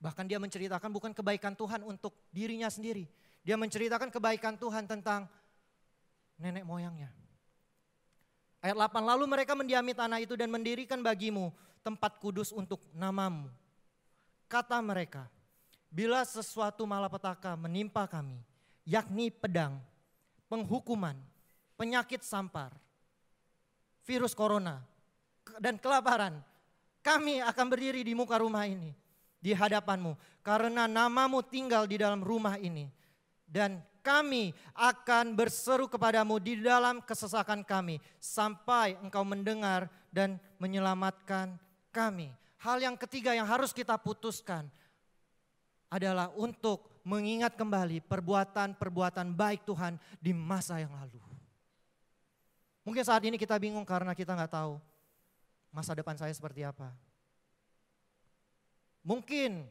[0.00, 3.04] Bahkan dia menceritakan bukan kebaikan Tuhan untuk dirinya sendiri.
[3.44, 5.28] Dia menceritakan kebaikan Tuhan tentang
[6.40, 7.12] nenek moyangnya.
[8.64, 11.52] Ayat 8, lalu mereka mendiami tanah itu dan mendirikan bagimu
[11.84, 13.52] tempat kudus untuk namamu.
[14.48, 15.28] Kata mereka,
[15.92, 18.40] bila sesuatu malapetaka menimpa kami,
[18.88, 19.76] yakni pedang,
[20.48, 21.14] penghukuman,
[21.76, 22.72] penyakit sampar,
[24.06, 24.78] virus corona,
[25.58, 26.38] dan kelaparan,
[27.02, 28.94] kami akan berdiri di muka rumah ini,
[29.42, 30.14] di hadapanmu,
[30.46, 32.86] karena namamu tinggal di dalam rumah ini.
[33.46, 41.58] Dan kami akan berseru kepadamu di dalam kesesakan kami, sampai engkau mendengar dan menyelamatkan
[41.90, 42.30] kami.
[42.62, 44.70] Hal yang ketiga yang harus kita putuskan
[45.90, 51.25] adalah untuk mengingat kembali perbuatan-perbuatan baik Tuhan di masa yang lalu.
[52.86, 54.78] Mungkin saat ini kita bingung karena kita nggak tahu
[55.74, 56.94] masa depan saya seperti apa.
[59.02, 59.66] Mungkin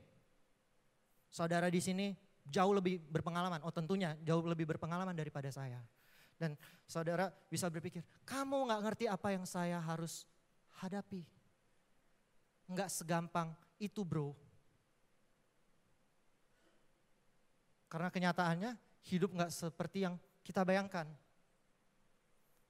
[1.31, 2.11] saudara di sini
[2.43, 5.79] jauh lebih berpengalaman, oh tentunya jauh lebih berpengalaman daripada saya.
[6.35, 10.27] Dan saudara bisa berpikir, kamu nggak ngerti apa yang saya harus
[10.83, 11.23] hadapi.
[12.67, 14.35] Nggak segampang itu bro.
[17.87, 18.75] Karena kenyataannya
[19.07, 21.07] hidup nggak seperti yang kita bayangkan.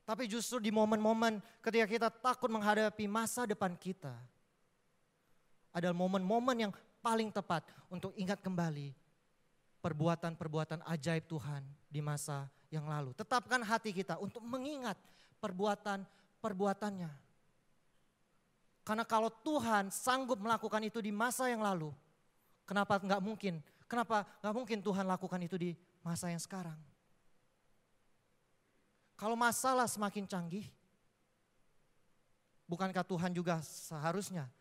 [0.06, 4.13] Tapi justru di momen-momen ketika kita takut menghadapi masa depan kita.
[5.74, 8.94] Adalah momen-momen yang paling tepat untuk ingat kembali
[9.82, 13.18] perbuatan-perbuatan ajaib Tuhan di masa yang lalu.
[13.18, 14.96] Tetapkan hati kita untuk mengingat
[15.41, 17.12] perbuatan-perbuatannya.
[18.86, 21.89] Karena kalau Tuhan sanggup melakukan itu di masa yang lalu,
[22.70, 23.58] kenapa nggak mungkin?
[23.89, 25.74] Kenapa nggak mungkin Tuhan lakukan itu di
[26.06, 26.78] masa yang sekarang?
[29.15, 30.67] Kalau masalah semakin canggih,
[32.67, 34.51] bukankah Tuhan juga seharusnya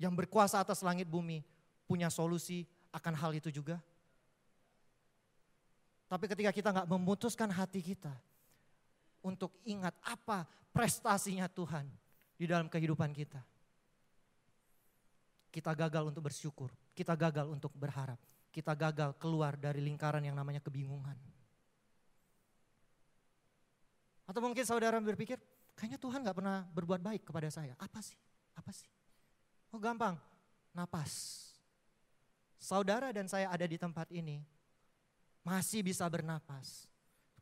[0.00, 1.44] yang berkuasa atas langit bumi
[1.84, 3.76] punya solusi akan hal itu juga?
[6.08, 8.12] Tapi ketika kita nggak memutuskan hati kita
[9.24, 11.88] untuk ingat apa prestasinya Tuhan
[12.36, 13.40] di dalam kehidupan kita.
[15.48, 18.18] Kita gagal untuk bersyukur, kita gagal untuk berharap,
[18.50, 21.14] kita gagal keluar dari lingkaran yang namanya kebingungan.
[24.24, 25.36] Atau mungkin saudara berpikir,
[25.76, 27.76] kayaknya Tuhan gak pernah berbuat baik kepada saya.
[27.76, 28.16] Apa sih?
[28.56, 28.88] Apa sih?
[29.74, 30.16] Oh gampang,
[30.72, 31.42] napas.
[32.56, 34.40] Saudara dan saya ada di tempat ini
[35.44, 36.88] masih bisa bernapas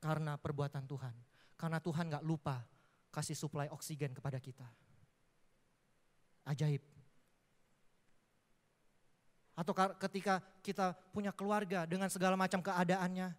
[0.03, 1.15] karena perbuatan Tuhan.
[1.55, 2.59] Karena Tuhan gak lupa
[3.15, 4.67] kasih suplai oksigen kepada kita.
[6.43, 6.83] Ajaib.
[9.55, 13.31] Atau ketika kita punya keluarga dengan segala macam keadaannya,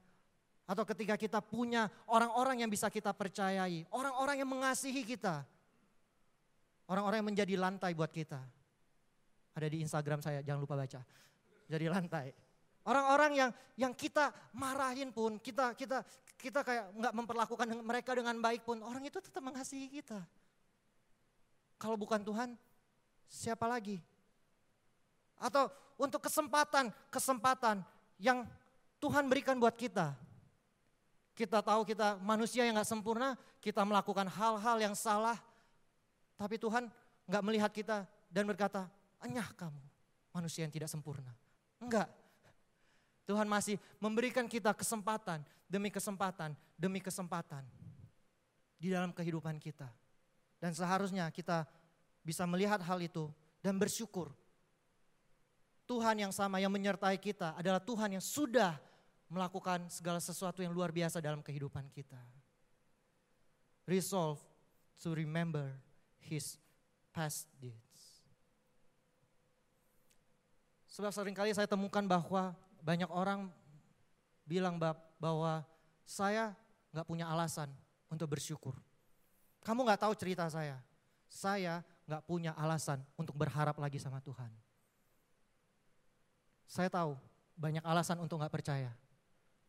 [0.63, 5.43] atau ketika kita punya orang-orang yang bisa kita percayai, orang-orang yang mengasihi kita.
[6.88, 8.39] Orang-orang yang menjadi lantai buat kita.
[9.56, 10.99] Ada di Instagram saya, jangan lupa baca.
[11.67, 12.32] Jadi lantai.
[12.84, 16.04] Orang-orang yang yang kita marahin pun, kita kita
[16.36, 20.19] kita kayak nggak memperlakukan mereka dengan baik pun, orang itu tetap mengasihi kita.
[21.80, 22.60] Kalau bukan Tuhan,
[23.32, 24.04] siapa lagi?
[25.39, 27.80] Atau untuk kesempatan, kesempatan
[28.19, 28.43] yang
[28.99, 30.12] Tuhan berikan buat kita.
[31.34, 35.38] Kita tahu kita manusia yang gak sempurna, kita melakukan hal-hal yang salah.
[36.38, 36.89] Tapi Tuhan
[37.26, 38.86] gak melihat kita dan berkata,
[39.22, 39.82] enyah kamu
[40.34, 41.34] manusia yang tidak sempurna.
[41.82, 42.10] Enggak.
[43.24, 47.63] Tuhan masih memberikan kita kesempatan demi kesempatan demi kesempatan
[48.76, 49.88] di dalam kehidupan kita.
[50.60, 51.63] Dan seharusnya kita
[52.19, 53.32] bisa melihat hal itu
[53.63, 54.32] dan bersyukur.
[55.88, 58.76] Tuhan yang sama yang menyertai kita adalah Tuhan yang sudah
[59.34, 62.22] melakukan segala sesuatu yang luar biasa dalam kehidupan kita.
[63.89, 64.39] Resolve
[65.02, 65.74] to remember
[66.22, 66.62] his
[67.10, 68.22] past deeds.
[70.93, 72.54] Sebab sering kali saya temukan bahwa
[72.86, 73.50] banyak orang
[74.46, 74.78] bilang
[75.17, 75.65] bahwa
[76.06, 76.54] saya
[76.93, 77.74] nggak punya alasan
[78.13, 78.78] untuk bersyukur.
[79.65, 80.78] Kamu nggak tahu cerita saya.
[81.26, 84.54] Saya nggak punya alasan untuk berharap lagi sama Tuhan.
[86.69, 87.17] Saya tahu
[87.58, 88.93] banyak alasan untuk nggak percaya.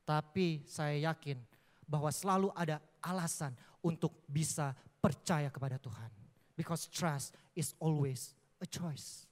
[0.05, 1.40] Tapi saya yakin
[1.88, 6.12] bahwa selalu ada alasan untuk bisa percaya kepada Tuhan.
[6.55, 9.25] Because trust is always a choice.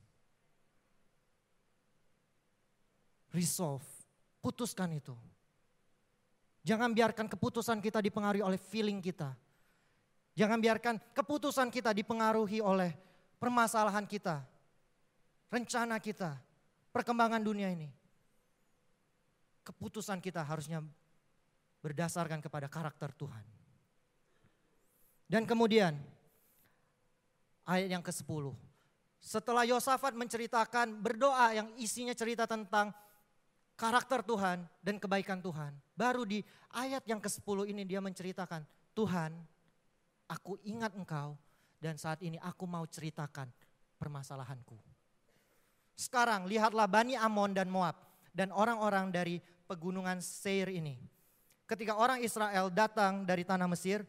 [3.33, 3.85] Resolve,
[4.41, 5.17] putuskan itu.
[6.65, 9.33] Jangan biarkan keputusan kita dipengaruhi oleh feeling kita.
[10.33, 12.97] Jangan biarkan keputusan kita dipengaruhi oleh
[13.37, 14.41] permasalahan kita,
[15.53, 16.41] rencana kita,
[16.93, 18.02] perkembangan dunia ini
[19.63, 20.83] keputusan kita harusnya
[21.83, 23.45] berdasarkan kepada karakter Tuhan.
[25.27, 25.97] Dan kemudian
[27.67, 28.53] ayat yang ke-10.
[29.23, 32.91] Setelah Yosafat menceritakan berdoa yang isinya cerita tentang
[33.79, 35.73] karakter Tuhan dan kebaikan Tuhan.
[35.95, 36.43] Baru di
[36.75, 39.33] ayat yang ke-10 ini dia menceritakan, Tuhan
[40.29, 41.39] aku ingat engkau
[41.83, 43.49] dan saat ini aku mau ceritakan
[43.99, 44.77] permasalahanku.
[45.95, 47.95] Sekarang lihatlah Bani Amon dan Moab
[48.33, 50.99] dan orang-orang dari pegunungan Seir ini.
[51.67, 54.05] Ketika orang Israel datang dari tanah Mesir,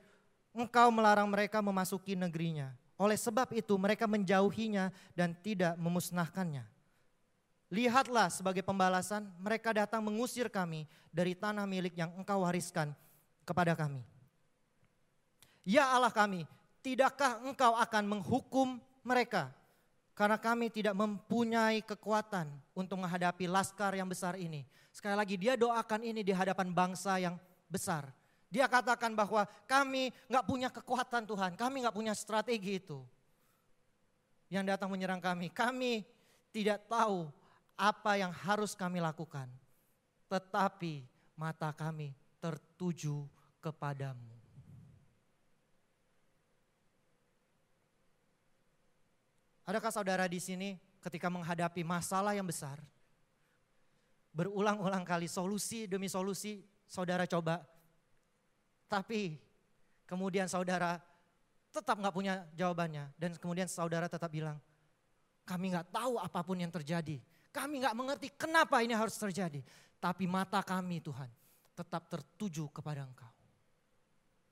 [0.51, 2.73] engkau melarang mereka memasuki negerinya.
[2.99, 6.63] Oleh sebab itu mereka menjauhinya dan tidak memusnahkannya.
[7.73, 12.93] Lihatlah sebagai pembalasan mereka datang mengusir kami dari tanah milik yang engkau wariskan
[13.41, 14.05] kepada kami.
[15.65, 16.45] Ya Allah kami,
[16.85, 19.49] tidakkah engkau akan menghukum mereka?
[20.13, 22.45] Karena kami tidak mempunyai kekuatan
[22.77, 24.61] untuk menghadapi laskar yang besar ini.
[24.93, 27.33] Sekali lagi dia doakan ini di hadapan bangsa yang
[27.65, 28.13] besar.
[28.53, 33.01] Dia katakan bahwa kami nggak punya kekuatan Tuhan, kami nggak punya strategi itu.
[34.53, 36.05] Yang datang menyerang kami, kami
[36.53, 37.25] tidak tahu
[37.73, 39.49] apa yang harus kami lakukan.
[40.29, 41.01] Tetapi
[41.33, 43.25] mata kami tertuju
[43.57, 44.42] kepadamu.
[49.63, 52.79] Adakah saudara di sini ketika menghadapi masalah yang besar,
[54.35, 57.63] berulang-ulang kali solusi demi solusi saudara coba
[58.93, 59.41] tapi
[60.05, 61.01] kemudian saudara
[61.73, 63.09] tetap nggak punya jawabannya.
[63.17, 64.61] Dan kemudian saudara tetap bilang,
[65.49, 67.17] kami nggak tahu apa pun yang terjadi.
[67.49, 69.65] Kami nggak mengerti kenapa ini harus terjadi.
[69.97, 71.25] Tapi mata kami Tuhan
[71.73, 73.32] tetap tertuju kepada Engkau.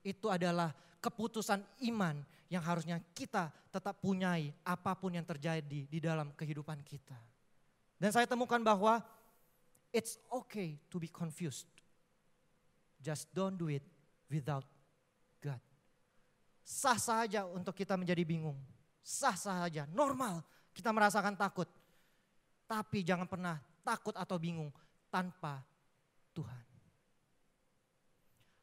[0.02, 2.18] Itu adalah keputusan iman
[2.52, 7.16] yang harusnya kita tetap punyai apa pun yang terjadi di dalam kehidupan kita.
[7.96, 9.00] Dan saya temukan bahwa
[9.94, 11.70] it's okay to be confused.
[13.02, 13.82] Just don't do it
[14.30, 14.66] without
[15.42, 15.58] God.
[16.62, 18.58] Sah saja untuk kita menjadi bingung.
[19.02, 21.66] Sah saja, normal kita merasakan takut.
[22.66, 24.70] Tapi jangan pernah takut atau bingung
[25.10, 25.60] tanpa
[26.32, 26.71] Tuhan.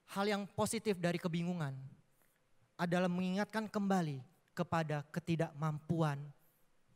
[0.09, 1.77] Hal yang positif dari kebingungan
[2.73, 4.25] adalah mengingatkan kembali
[4.57, 6.17] kepada ketidakmampuan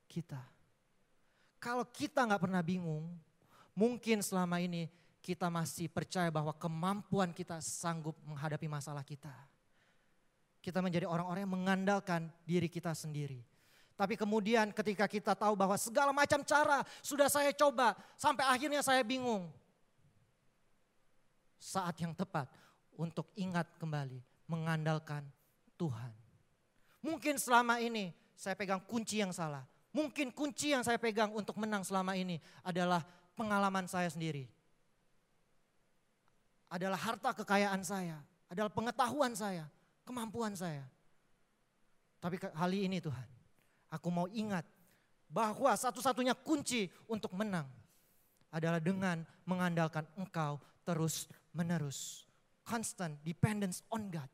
[0.10, 0.42] kita.
[1.62, 3.06] Kalau kita nggak pernah bingung,
[3.78, 4.90] mungkin selama ini
[5.22, 9.32] kita masih percaya bahwa kemampuan kita sanggup menghadapi masalah kita.
[10.60, 13.46] Kita menjadi orang-orang yang mengandalkan diri kita sendiri.
[13.94, 19.06] Tapi kemudian ketika kita tahu bahwa segala macam cara sudah saya coba sampai akhirnya saya
[19.06, 19.48] bingung.
[21.62, 22.52] Saat yang tepat
[22.98, 25.26] untuk ingat kembali mengandalkan
[25.80, 26.12] Tuhan.
[27.04, 29.66] Mungkin selama ini saya pegang kunci yang salah.
[29.94, 33.06] Mungkin kunci yang saya pegang untuk menang selama ini adalah
[33.38, 34.50] pengalaman saya sendiri
[36.74, 38.18] adalah harta kekayaan saya,
[38.50, 39.70] adalah pengetahuan saya,
[40.02, 40.82] kemampuan saya.
[42.18, 43.30] Tapi kali ini Tuhan,
[43.94, 44.66] aku mau ingat
[45.30, 47.70] bahwa satu-satunya kunci untuk menang
[48.50, 52.26] adalah dengan mengandalkan Engkau terus menerus.
[52.64, 54.32] Constant dependence on God.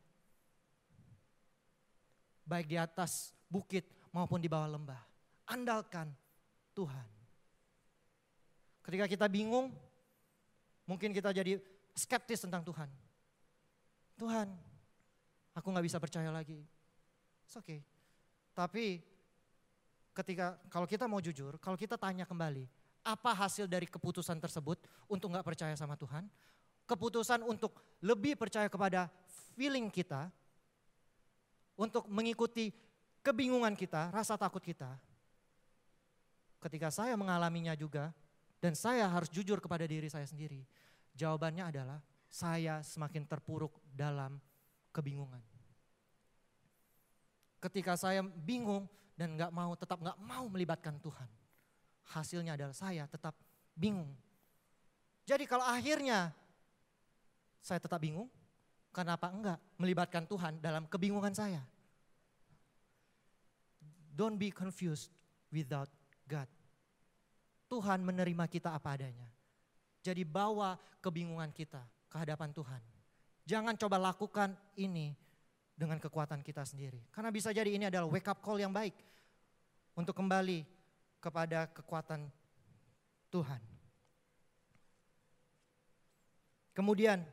[2.45, 5.01] Baik di atas bukit maupun di bawah lembah.
[5.49, 6.13] Andalkan
[6.77, 7.07] Tuhan.
[8.85, 9.73] Ketika kita bingung,
[10.85, 11.61] mungkin kita jadi
[11.93, 12.89] skeptis tentang Tuhan.
[14.17, 14.47] Tuhan,
[15.53, 16.61] aku nggak bisa percaya lagi.
[17.53, 17.65] Oke.
[17.65, 17.79] Okay.
[18.53, 18.85] Tapi
[20.13, 22.67] ketika kalau kita mau jujur, kalau kita tanya kembali,
[23.05, 26.27] apa hasil dari keputusan tersebut untuk nggak percaya sama Tuhan?
[26.89, 29.13] Keputusan untuk lebih percaya kepada
[29.53, 30.33] feeling kita,
[31.77, 32.73] untuk mengikuti
[33.21, 34.97] kebingungan kita, rasa takut kita.
[36.59, 38.09] Ketika saya mengalaminya juga,
[38.59, 40.67] dan saya harus jujur kepada diri saya sendiri.
[41.15, 44.37] Jawabannya adalah saya semakin terpuruk dalam
[44.91, 45.41] kebingungan.
[47.59, 51.27] Ketika saya bingung dan nggak mau tetap nggak mau melibatkan Tuhan,
[52.15, 53.35] hasilnya adalah saya tetap
[53.75, 54.11] bingung.
[55.27, 56.31] Jadi kalau akhirnya
[57.59, 58.27] saya tetap bingung,
[58.91, 61.61] kenapa enggak melibatkan Tuhan dalam kebingungan saya?
[64.15, 65.15] Don't be confused
[65.47, 65.87] without
[66.27, 66.47] God.
[67.69, 69.29] Tuhan menerima kita apa adanya.
[70.03, 72.81] Jadi bawa kebingungan kita ke hadapan Tuhan.
[73.47, 75.15] Jangan coba lakukan ini
[75.79, 76.99] dengan kekuatan kita sendiri.
[77.13, 78.93] Karena bisa jadi ini adalah wake up call yang baik
[79.95, 80.67] untuk kembali
[81.23, 82.27] kepada kekuatan
[83.31, 83.61] Tuhan.
[86.75, 87.23] Kemudian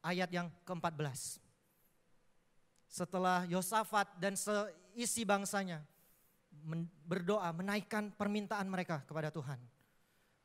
[0.00, 1.40] ayat yang ke-14.
[2.90, 5.84] Setelah Yosafat dan seisi bangsanya
[7.06, 9.56] berdoa menaikkan permintaan mereka kepada Tuhan.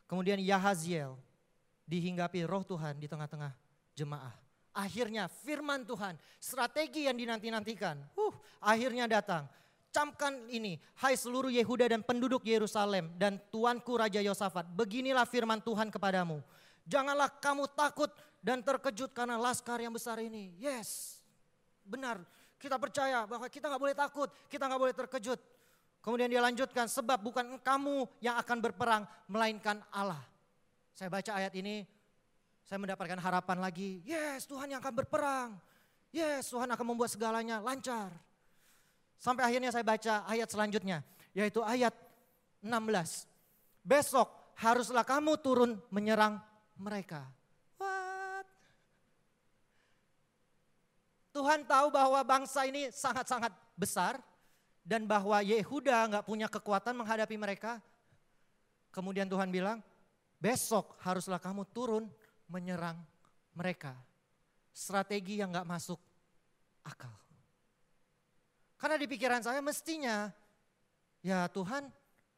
[0.06, 1.18] Kemudian Yahaziel
[1.90, 3.54] dihinggapi roh Tuhan di tengah-tengah
[3.98, 4.34] jemaah.
[4.76, 9.48] Akhirnya firman Tuhan, strategi yang dinanti-nantikan, uh, akhirnya datang.
[9.96, 15.88] Camkan ini, hai seluruh Yehuda dan penduduk Yerusalem dan tuanku Raja Yosafat, beginilah firman Tuhan
[15.88, 16.44] kepadamu.
[16.84, 18.12] Janganlah kamu takut
[18.46, 20.54] dan terkejut karena laskar yang besar ini.
[20.62, 21.18] Yes,
[21.82, 22.22] benar.
[22.62, 25.42] Kita percaya bahwa kita nggak boleh takut, kita nggak boleh terkejut.
[26.06, 30.22] Kemudian dia lanjutkan, sebab bukan kamu yang akan berperang, melainkan Allah.
[30.94, 31.90] Saya baca ayat ini,
[32.62, 34.06] saya mendapatkan harapan lagi.
[34.06, 35.58] Yes, Tuhan yang akan berperang.
[36.14, 38.14] Yes, Tuhan akan membuat segalanya lancar.
[39.18, 41.02] Sampai akhirnya saya baca ayat selanjutnya,
[41.34, 41.98] yaitu ayat
[42.62, 43.26] 16.
[43.82, 44.30] Besok
[44.62, 46.38] haruslah kamu turun menyerang
[46.78, 47.26] mereka.
[51.36, 54.24] Tuhan tahu bahwa bangsa ini sangat-sangat besar
[54.88, 57.84] dan bahwa Yehuda nggak punya kekuatan menghadapi mereka.
[58.96, 59.84] Kemudian Tuhan bilang,
[60.40, 62.08] besok haruslah kamu turun
[62.48, 62.96] menyerang
[63.52, 64.00] mereka.
[64.72, 66.00] Strategi yang nggak masuk
[66.88, 67.12] akal.
[68.80, 70.32] Karena di pikiran saya mestinya,
[71.20, 71.92] ya Tuhan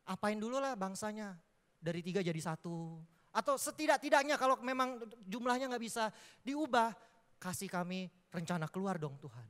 [0.10, 1.38] apain dulu lah bangsanya.
[1.78, 2.98] Dari tiga jadi satu.
[3.30, 6.10] Atau setidak-tidaknya kalau memang jumlahnya nggak bisa
[6.42, 6.98] diubah,
[7.38, 9.48] kasih kami rencana keluar dong Tuhan.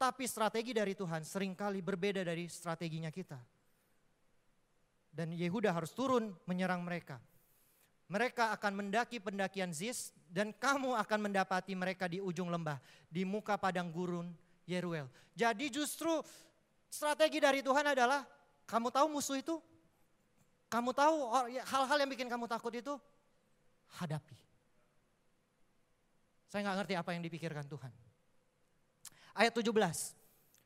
[0.00, 3.36] Tapi strategi dari Tuhan sering kali berbeda dari strateginya kita.
[5.12, 7.20] Dan Yehuda harus turun menyerang mereka.
[8.08, 13.60] Mereka akan mendaki pendakian Ziz dan kamu akan mendapati mereka di ujung lembah, di muka
[13.60, 14.32] padang gurun
[14.64, 15.06] Yeruel.
[15.36, 16.22] Jadi justru
[16.88, 18.24] strategi dari Tuhan adalah
[18.66, 19.58] kamu tahu musuh itu
[20.70, 21.16] kamu tahu
[21.66, 22.94] hal-hal yang bikin kamu takut itu
[23.98, 24.38] hadapi.
[26.50, 27.94] Saya nggak ngerti apa yang dipikirkan Tuhan.
[29.38, 29.70] Ayat 17.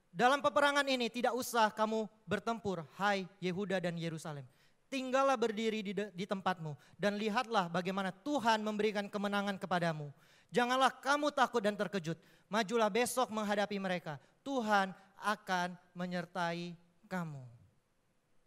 [0.09, 4.49] Dalam peperangan ini tidak usah kamu bertempur, hai Yehuda dan Yerusalem.
[4.89, 10.09] Tinggallah berdiri di, di tempatmu dan lihatlah bagaimana Tuhan memberikan kemenangan kepadamu.
[10.49, 12.17] Janganlah kamu takut dan terkejut.
[12.49, 14.17] Majulah besok menghadapi mereka.
[14.41, 16.79] Tuhan akan menyertai
[17.11, 17.55] kamu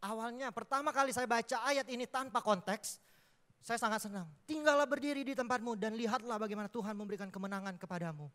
[0.08, 3.02] awalnya pertama kali saya baca ayat ini tanpa konteks,
[3.62, 4.28] saya sangat senang.
[4.48, 8.32] Tinggallah berdiri di tempatmu dan lihatlah bagaimana Tuhan memberikan kemenangan kepadamu.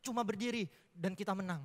[0.00, 1.60] Cuma berdiri dan kita menang.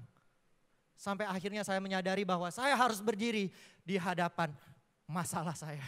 [0.95, 3.51] Sampai akhirnya saya menyadari bahwa saya harus berdiri
[3.83, 4.51] di hadapan
[5.07, 5.83] masalah saya.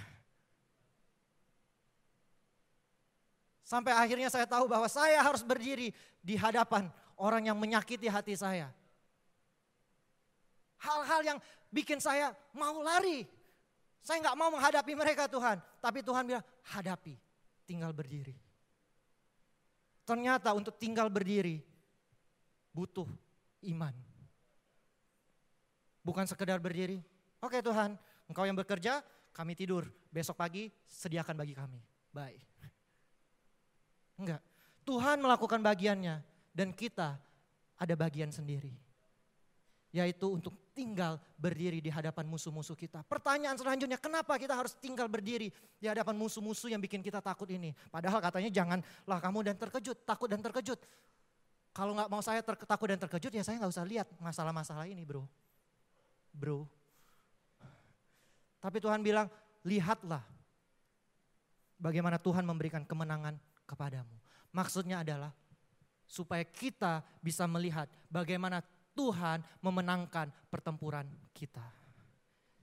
[3.68, 5.92] Sampai akhirnya saya tahu bahwa saya harus berdiri
[6.24, 6.88] di hadapan
[7.20, 8.72] orang yang menyakiti hati saya.
[10.80, 13.28] Hal-hal yang bikin saya mau lari.
[14.08, 15.60] Saya nggak mau menghadapi mereka Tuhan.
[15.84, 17.20] Tapi Tuhan bilang, hadapi,
[17.68, 18.40] tinggal berdiri.
[20.08, 21.60] Ternyata untuk tinggal berdiri
[22.72, 23.12] butuh
[23.68, 23.92] iman.
[26.08, 27.04] Bukan sekedar berdiri,
[27.44, 28.00] oke Tuhan,
[28.32, 29.04] engkau yang bekerja,
[29.36, 29.92] kami tidur.
[30.08, 31.84] Besok pagi sediakan bagi kami.
[32.16, 32.48] Baik.
[34.24, 34.40] Enggak.
[34.88, 36.24] Tuhan melakukan bagiannya
[36.56, 37.20] dan kita
[37.76, 38.72] ada bagian sendiri
[39.92, 43.02] yaitu untuk tinggal berdiri di hadapan musuh-musuh kita.
[43.10, 45.50] Pertanyaan selanjutnya, kenapa kita harus tinggal berdiri
[45.82, 47.74] di hadapan musuh-musuh yang bikin kita takut ini?
[47.90, 50.78] Padahal katanya janganlah kamu dan terkejut, takut dan terkejut.
[51.74, 55.26] Kalau nggak mau saya takut dan terkejut ya saya nggak usah lihat masalah-masalah ini bro.
[56.30, 56.70] Bro.
[58.62, 59.26] Tapi Tuhan bilang,
[59.66, 60.22] lihatlah
[61.82, 64.14] bagaimana Tuhan memberikan kemenangan kepadamu.
[64.54, 65.34] Maksudnya adalah
[66.08, 68.64] supaya kita bisa melihat bagaimana
[68.98, 71.06] Tuhan memenangkan pertempuran
[71.38, 71.62] kita.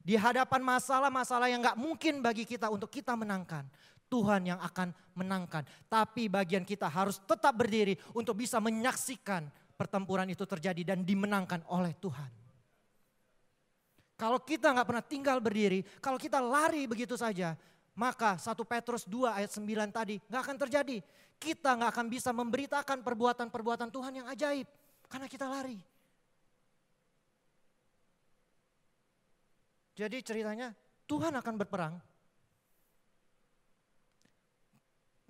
[0.05, 3.65] Di hadapan masalah-masalah yang gak mungkin bagi kita untuk kita menangkan.
[4.11, 5.65] Tuhan yang akan menangkan.
[5.89, 11.97] Tapi bagian kita harus tetap berdiri untuk bisa menyaksikan pertempuran itu terjadi dan dimenangkan oleh
[11.97, 12.31] Tuhan.
[14.15, 17.59] Kalau kita nggak pernah tinggal berdiri, kalau kita lari begitu saja,
[17.99, 20.99] maka 1 Petrus 2 ayat 9 tadi nggak akan terjadi.
[21.35, 24.69] Kita nggak akan bisa memberitakan perbuatan-perbuatan Tuhan yang ajaib.
[25.11, 25.94] Karena kita lari.
[29.95, 30.75] Jadi ceritanya
[31.07, 31.95] Tuhan akan berperang.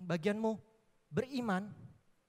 [0.01, 0.57] Bagianmu
[1.09, 1.69] beriman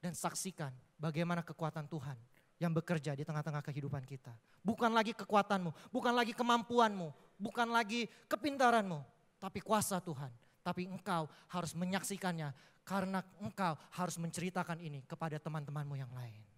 [0.00, 0.70] dan saksikan
[1.00, 2.16] bagaimana kekuatan Tuhan
[2.56, 4.32] yang bekerja di tengah-tengah kehidupan kita.
[4.64, 9.00] Bukan lagi kekuatanmu, bukan lagi kemampuanmu, bukan lagi kepintaranmu,
[9.36, 10.32] tapi kuasa Tuhan.
[10.64, 12.50] Tapi engkau harus menyaksikannya
[12.82, 16.55] karena engkau harus menceritakan ini kepada teman-temanmu yang lain.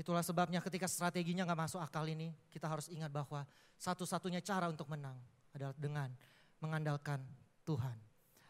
[0.00, 3.44] Itulah sebabnya ketika strateginya nggak masuk akal ini, kita harus ingat bahwa
[3.76, 5.12] satu-satunya cara untuk menang
[5.52, 6.08] adalah dengan
[6.56, 7.20] mengandalkan
[7.68, 8.00] Tuhan.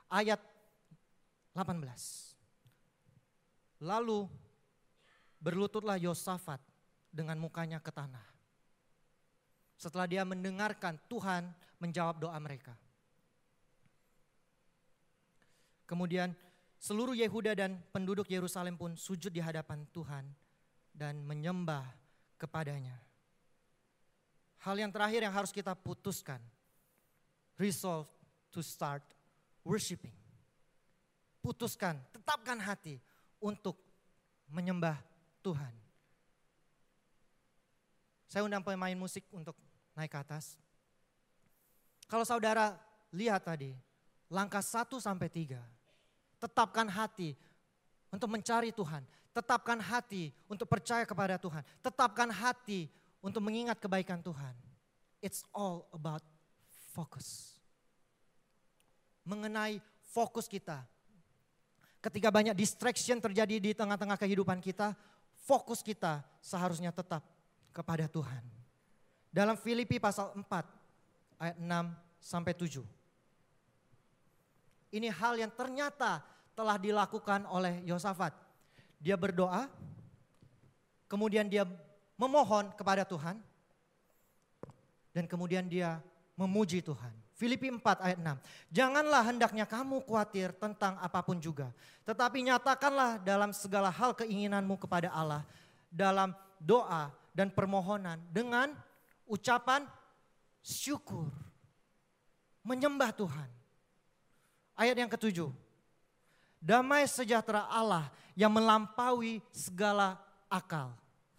[0.07, 0.38] Ayat
[1.59, 1.74] 18.
[3.82, 4.30] Lalu
[5.42, 6.62] berlututlah Yosafat
[7.11, 8.22] dengan mukanya ke tanah.
[9.74, 11.51] Setelah dia mendengarkan Tuhan
[11.82, 12.78] menjawab doa mereka.
[15.82, 16.30] Kemudian
[16.78, 20.30] seluruh Yehuda dan penduduk Yerusalem pun sujud di hadapan Tuhan
[21.01, 21.88] dan menyembah
[22.36, 23.01] kepadanya.
[24.61, 26.44] Hal yang terakhir yang harus kita putuskan.
[27.61, 28.09] resolve
[28.48, 29.05] to start
[29.61, 30.16] worshiping.
[31.44, 32.96] Putuskan, tetapkan hati
[33.36, 33.76] untuk
[34.48, 34.96] menyembah
[35.44, 35.72] Tuhan.
[38.32, 39.53] Saya undang pemain musik untuk
[39.92, 40.57] naik ke atas.
[42.09, 42.80] Kalau saudara
[43.12, 43.76] lihat tadi,
[44.32, 45.61] langkah satu sampai tiga,
[46.40, 47.36] tetapkan hati
[48.11, 49.02] untuk mencari Tuhan.
[49.30, 51.62] Tetapkan hati untuk percaya kepada Tuhan.
[51.80, 52.90] Tetapkan hati
[53.22, 54.52] untuk mengingat kebaikan Tuhan.
[55.22, 56.22] It's all about
[56.90, 57.54] focus.
[59.22, 59.78] Mengenai
[60.11, 60.82] fokus kita.
[62.00, 64.96] Ketika banyak distraction terjadi di tengah-tengah kehidupan kita,
[65.46, 67.22] fokus kita seharusnya tetap
[67.70, 68.42] kepada Tuhan.
[69.30, 70.42] Dalam Filipi pasal 4
[71.38, 71.70] ayat 6
[72.18, 72.82] sampai 7.
[74.90, 76.18] Ini hal yang ternyata
[76.61, 78.36] telah dilakukan oleh Yosafat.
[79.00, 79.64] Dia berdoa,
[81.08, 81.64] kemudian dia
[82.20, 83.40] memohon kepada Tuhan,
[85.16, 86.04] dan kemudian dia
[86.36, 87.16] memuji Tuhan.
[87.32, 88.36] Filipi 4 ayat 6.
[88.68, 91.72] Janganlah hendaknya kamu khawatir tentang apa pun juga.
[92.04, 95.48] Tetapi nyatakanlah dalam segala hal keinginanmu kepada Allah.
[95.88, 98.76] Dalam doa dan permohonan dengan
[99.24, 99.88] ucapan
[100.61, 101.32] syukur.
[102.61, 103.48] Menyembah Tuhan.
[104.76, 105.48] Ayat yang ketujuh.
[106.61, 110.20] Damai sejahtera Allah yang melampaui segala
[110.52, 110.92] akal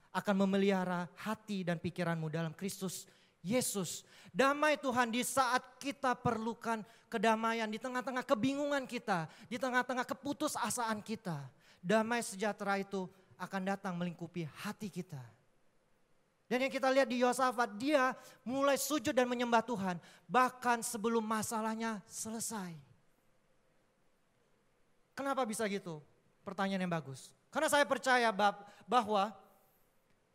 [0.10, 3.06] akan memelihara hati dan pikiranmu dalam Kristus
[3.46, 4.02] Yesus.
[4.34, 11.38] Damai Tuhan di saat kita perlukan kedamaian di tengah-tengah kebingungan kita, di tengah-tengah keputusasaan kita.
[11.82, 13.06] Damai sejahtera itu
[13.38, 15.22] akan datang melingkupi hati kita.
[16.52, 18.12] Dan yang kita lihat di Yosafat, dia
[18.44, 19.96] mulai sujud dan menyembah Tuhan.
[20.28, 22.91] Bahkan sebelum masalahnya selesai.
[25.22, 26.02] Kenapa bisa gitu?
[26.42, 27.30] Pertanyaan yang bagus.
[27.54, 28.34] Karena saya percaya
[28.90, 29.30] bahwa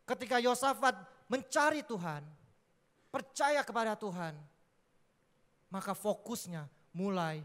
[0.07, 0.95] ketika Yosafat
[1.27, 2.23] mencari Tuhan,
[3.11, 4.31] percaya kepada Tuhan,
[5.67, 7.43] maka fokusnya mulai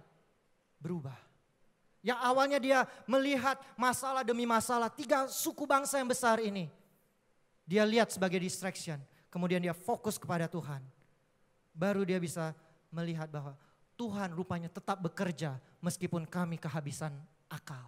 [0.79, 1.19] berubah.
[1.99, 6.71] Yang awalnya dia melihat masalah demi masalah, tiga suku bangsa yang besar ini.
[7.67, 9.03] Dia lihat sebagai distraction,
[9.35, 10.79] kemudian dia fokus kepada Tuhan.
[11.75, 12.55] Baru dia bisa
[12.95, 13.59] melihat bahwa
[13.99, 17.11] Tuhan rupanya tetap bekerja meskipun kami kehabisan
[17.53, 17.85] akal.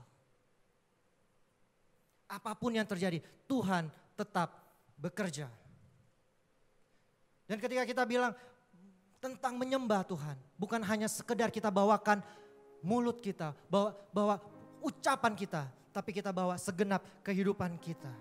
[2.29, 4.53] Apa pun yang terjadi, Tuhan tetap
[5.01, 5.49] bekerja.
[7.49, 8.37] Dan ketika kita bilang
[9.21, 12.21] tentang menyembah Tuhan, bukan hanya sekedar kita bawakan
[12.85, 14.37] mulut kita, bawa, bawa
[14.85, 18.12] ucapan kita, tapi kita bawa segenap kehidupan kita.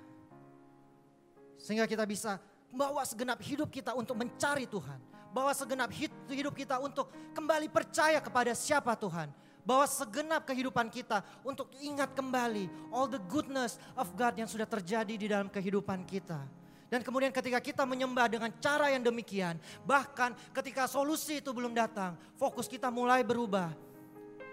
[1.59, 2.39] Sehingga kita bisa
[2.71, 4.99] bawa segenap hidup kita untuk mencari Tuhan.
[5.33, 5.89] Bawa segenap
[6.29, 9.31] hidup kita untuk kembali percaya kepada siapa Tuhan.
[9.63, 15.15] Bawa segenap kehidupan kita untuk ingat kembali all the goodness of God yang sudah terjadi
[15.15, 16.43] di dalam kehidupan kita.
[16.91, 22.13] Dan kemudian ketika kita menyembah dengan cara yang demikian, bahkan ketika solusi itu belum datang,
[22.37, 23.73] fokus kita mulai berubah.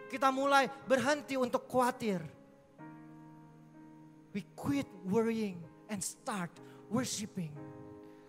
[0.09, 2.25] Kita mulai berhenti untuk khawatir.
[4.31, 6.55] We quit worrying and start
[6.89, 7.53] worshiping.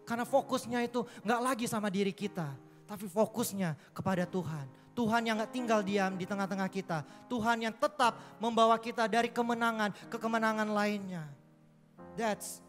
[0.04, 2.52] Karena fokusnya itu nggak lagi sama diri kita,
[2.92, 4.68] tapi fokusnya kepada Tuhan.
[4.92, 7.08] Tuhan yang gak tinggal diam di tengah-tengah kita.
[7.32, 11.24] Tuhan yang tetap membawa kita dari kemenangan ke kemenangan lainnya.
[12.20, 12.60] That's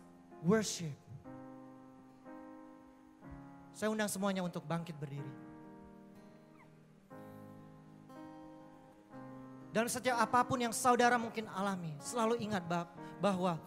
[0.46, 0.94] worship.
[3.74, 5.32] Saya undang semuanya untuk bangkit berdiri.
[9.74, 12.62] Dan setiap apa pun yang saudara mungkin alami, selalu ingat
[13.18, 13.58] bahwa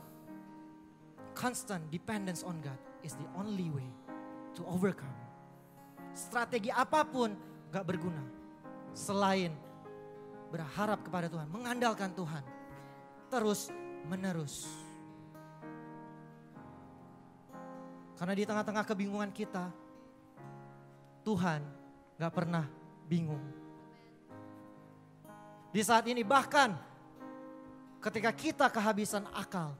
[1.36, 3.89] constant dependence on God is the only way
[4.56, 5.25] to overcome.
[6.16, 7.36] Strategi apa pun
[7.76, 8.24] gak berguna
[8.95, 9.51] selain
[10.47, 12.43] berharap kepada Tuhan, mengandalkan Tuhan
[13.28, 13.68] terus
[14.07, 14.63] menerus.
[18.16, 19.68] Karena di tengah-tengah kebingungan kita,
[21.28, 21.59] Tuhan
[22.16, 22.63] gak pernah
[23.11, 23.43] bingung.
[25.76, 26.80] Di saat ini bahkan
[27.99, 29.76] ketika kita kehabisan akal,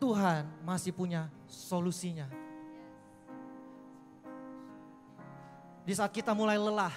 [0.00, 2.43] Tuhan masih punya solusinya.
[5.84, 6.92] Di saat kita mulai lelah,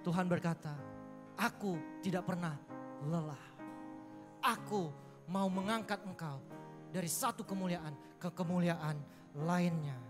[0.00, 0.72] Tuhan berkata,
[1.36, 2.56] aku tidak pernah
[3.04, 3.44] lelah.
[4.40, 4.88] Aku
[5.28, 6.40] mau mengangkat engkau
[6.88, 8.96] dari satu kemuliaan ke kemuliaan
[9.36, 10.09] lainnya.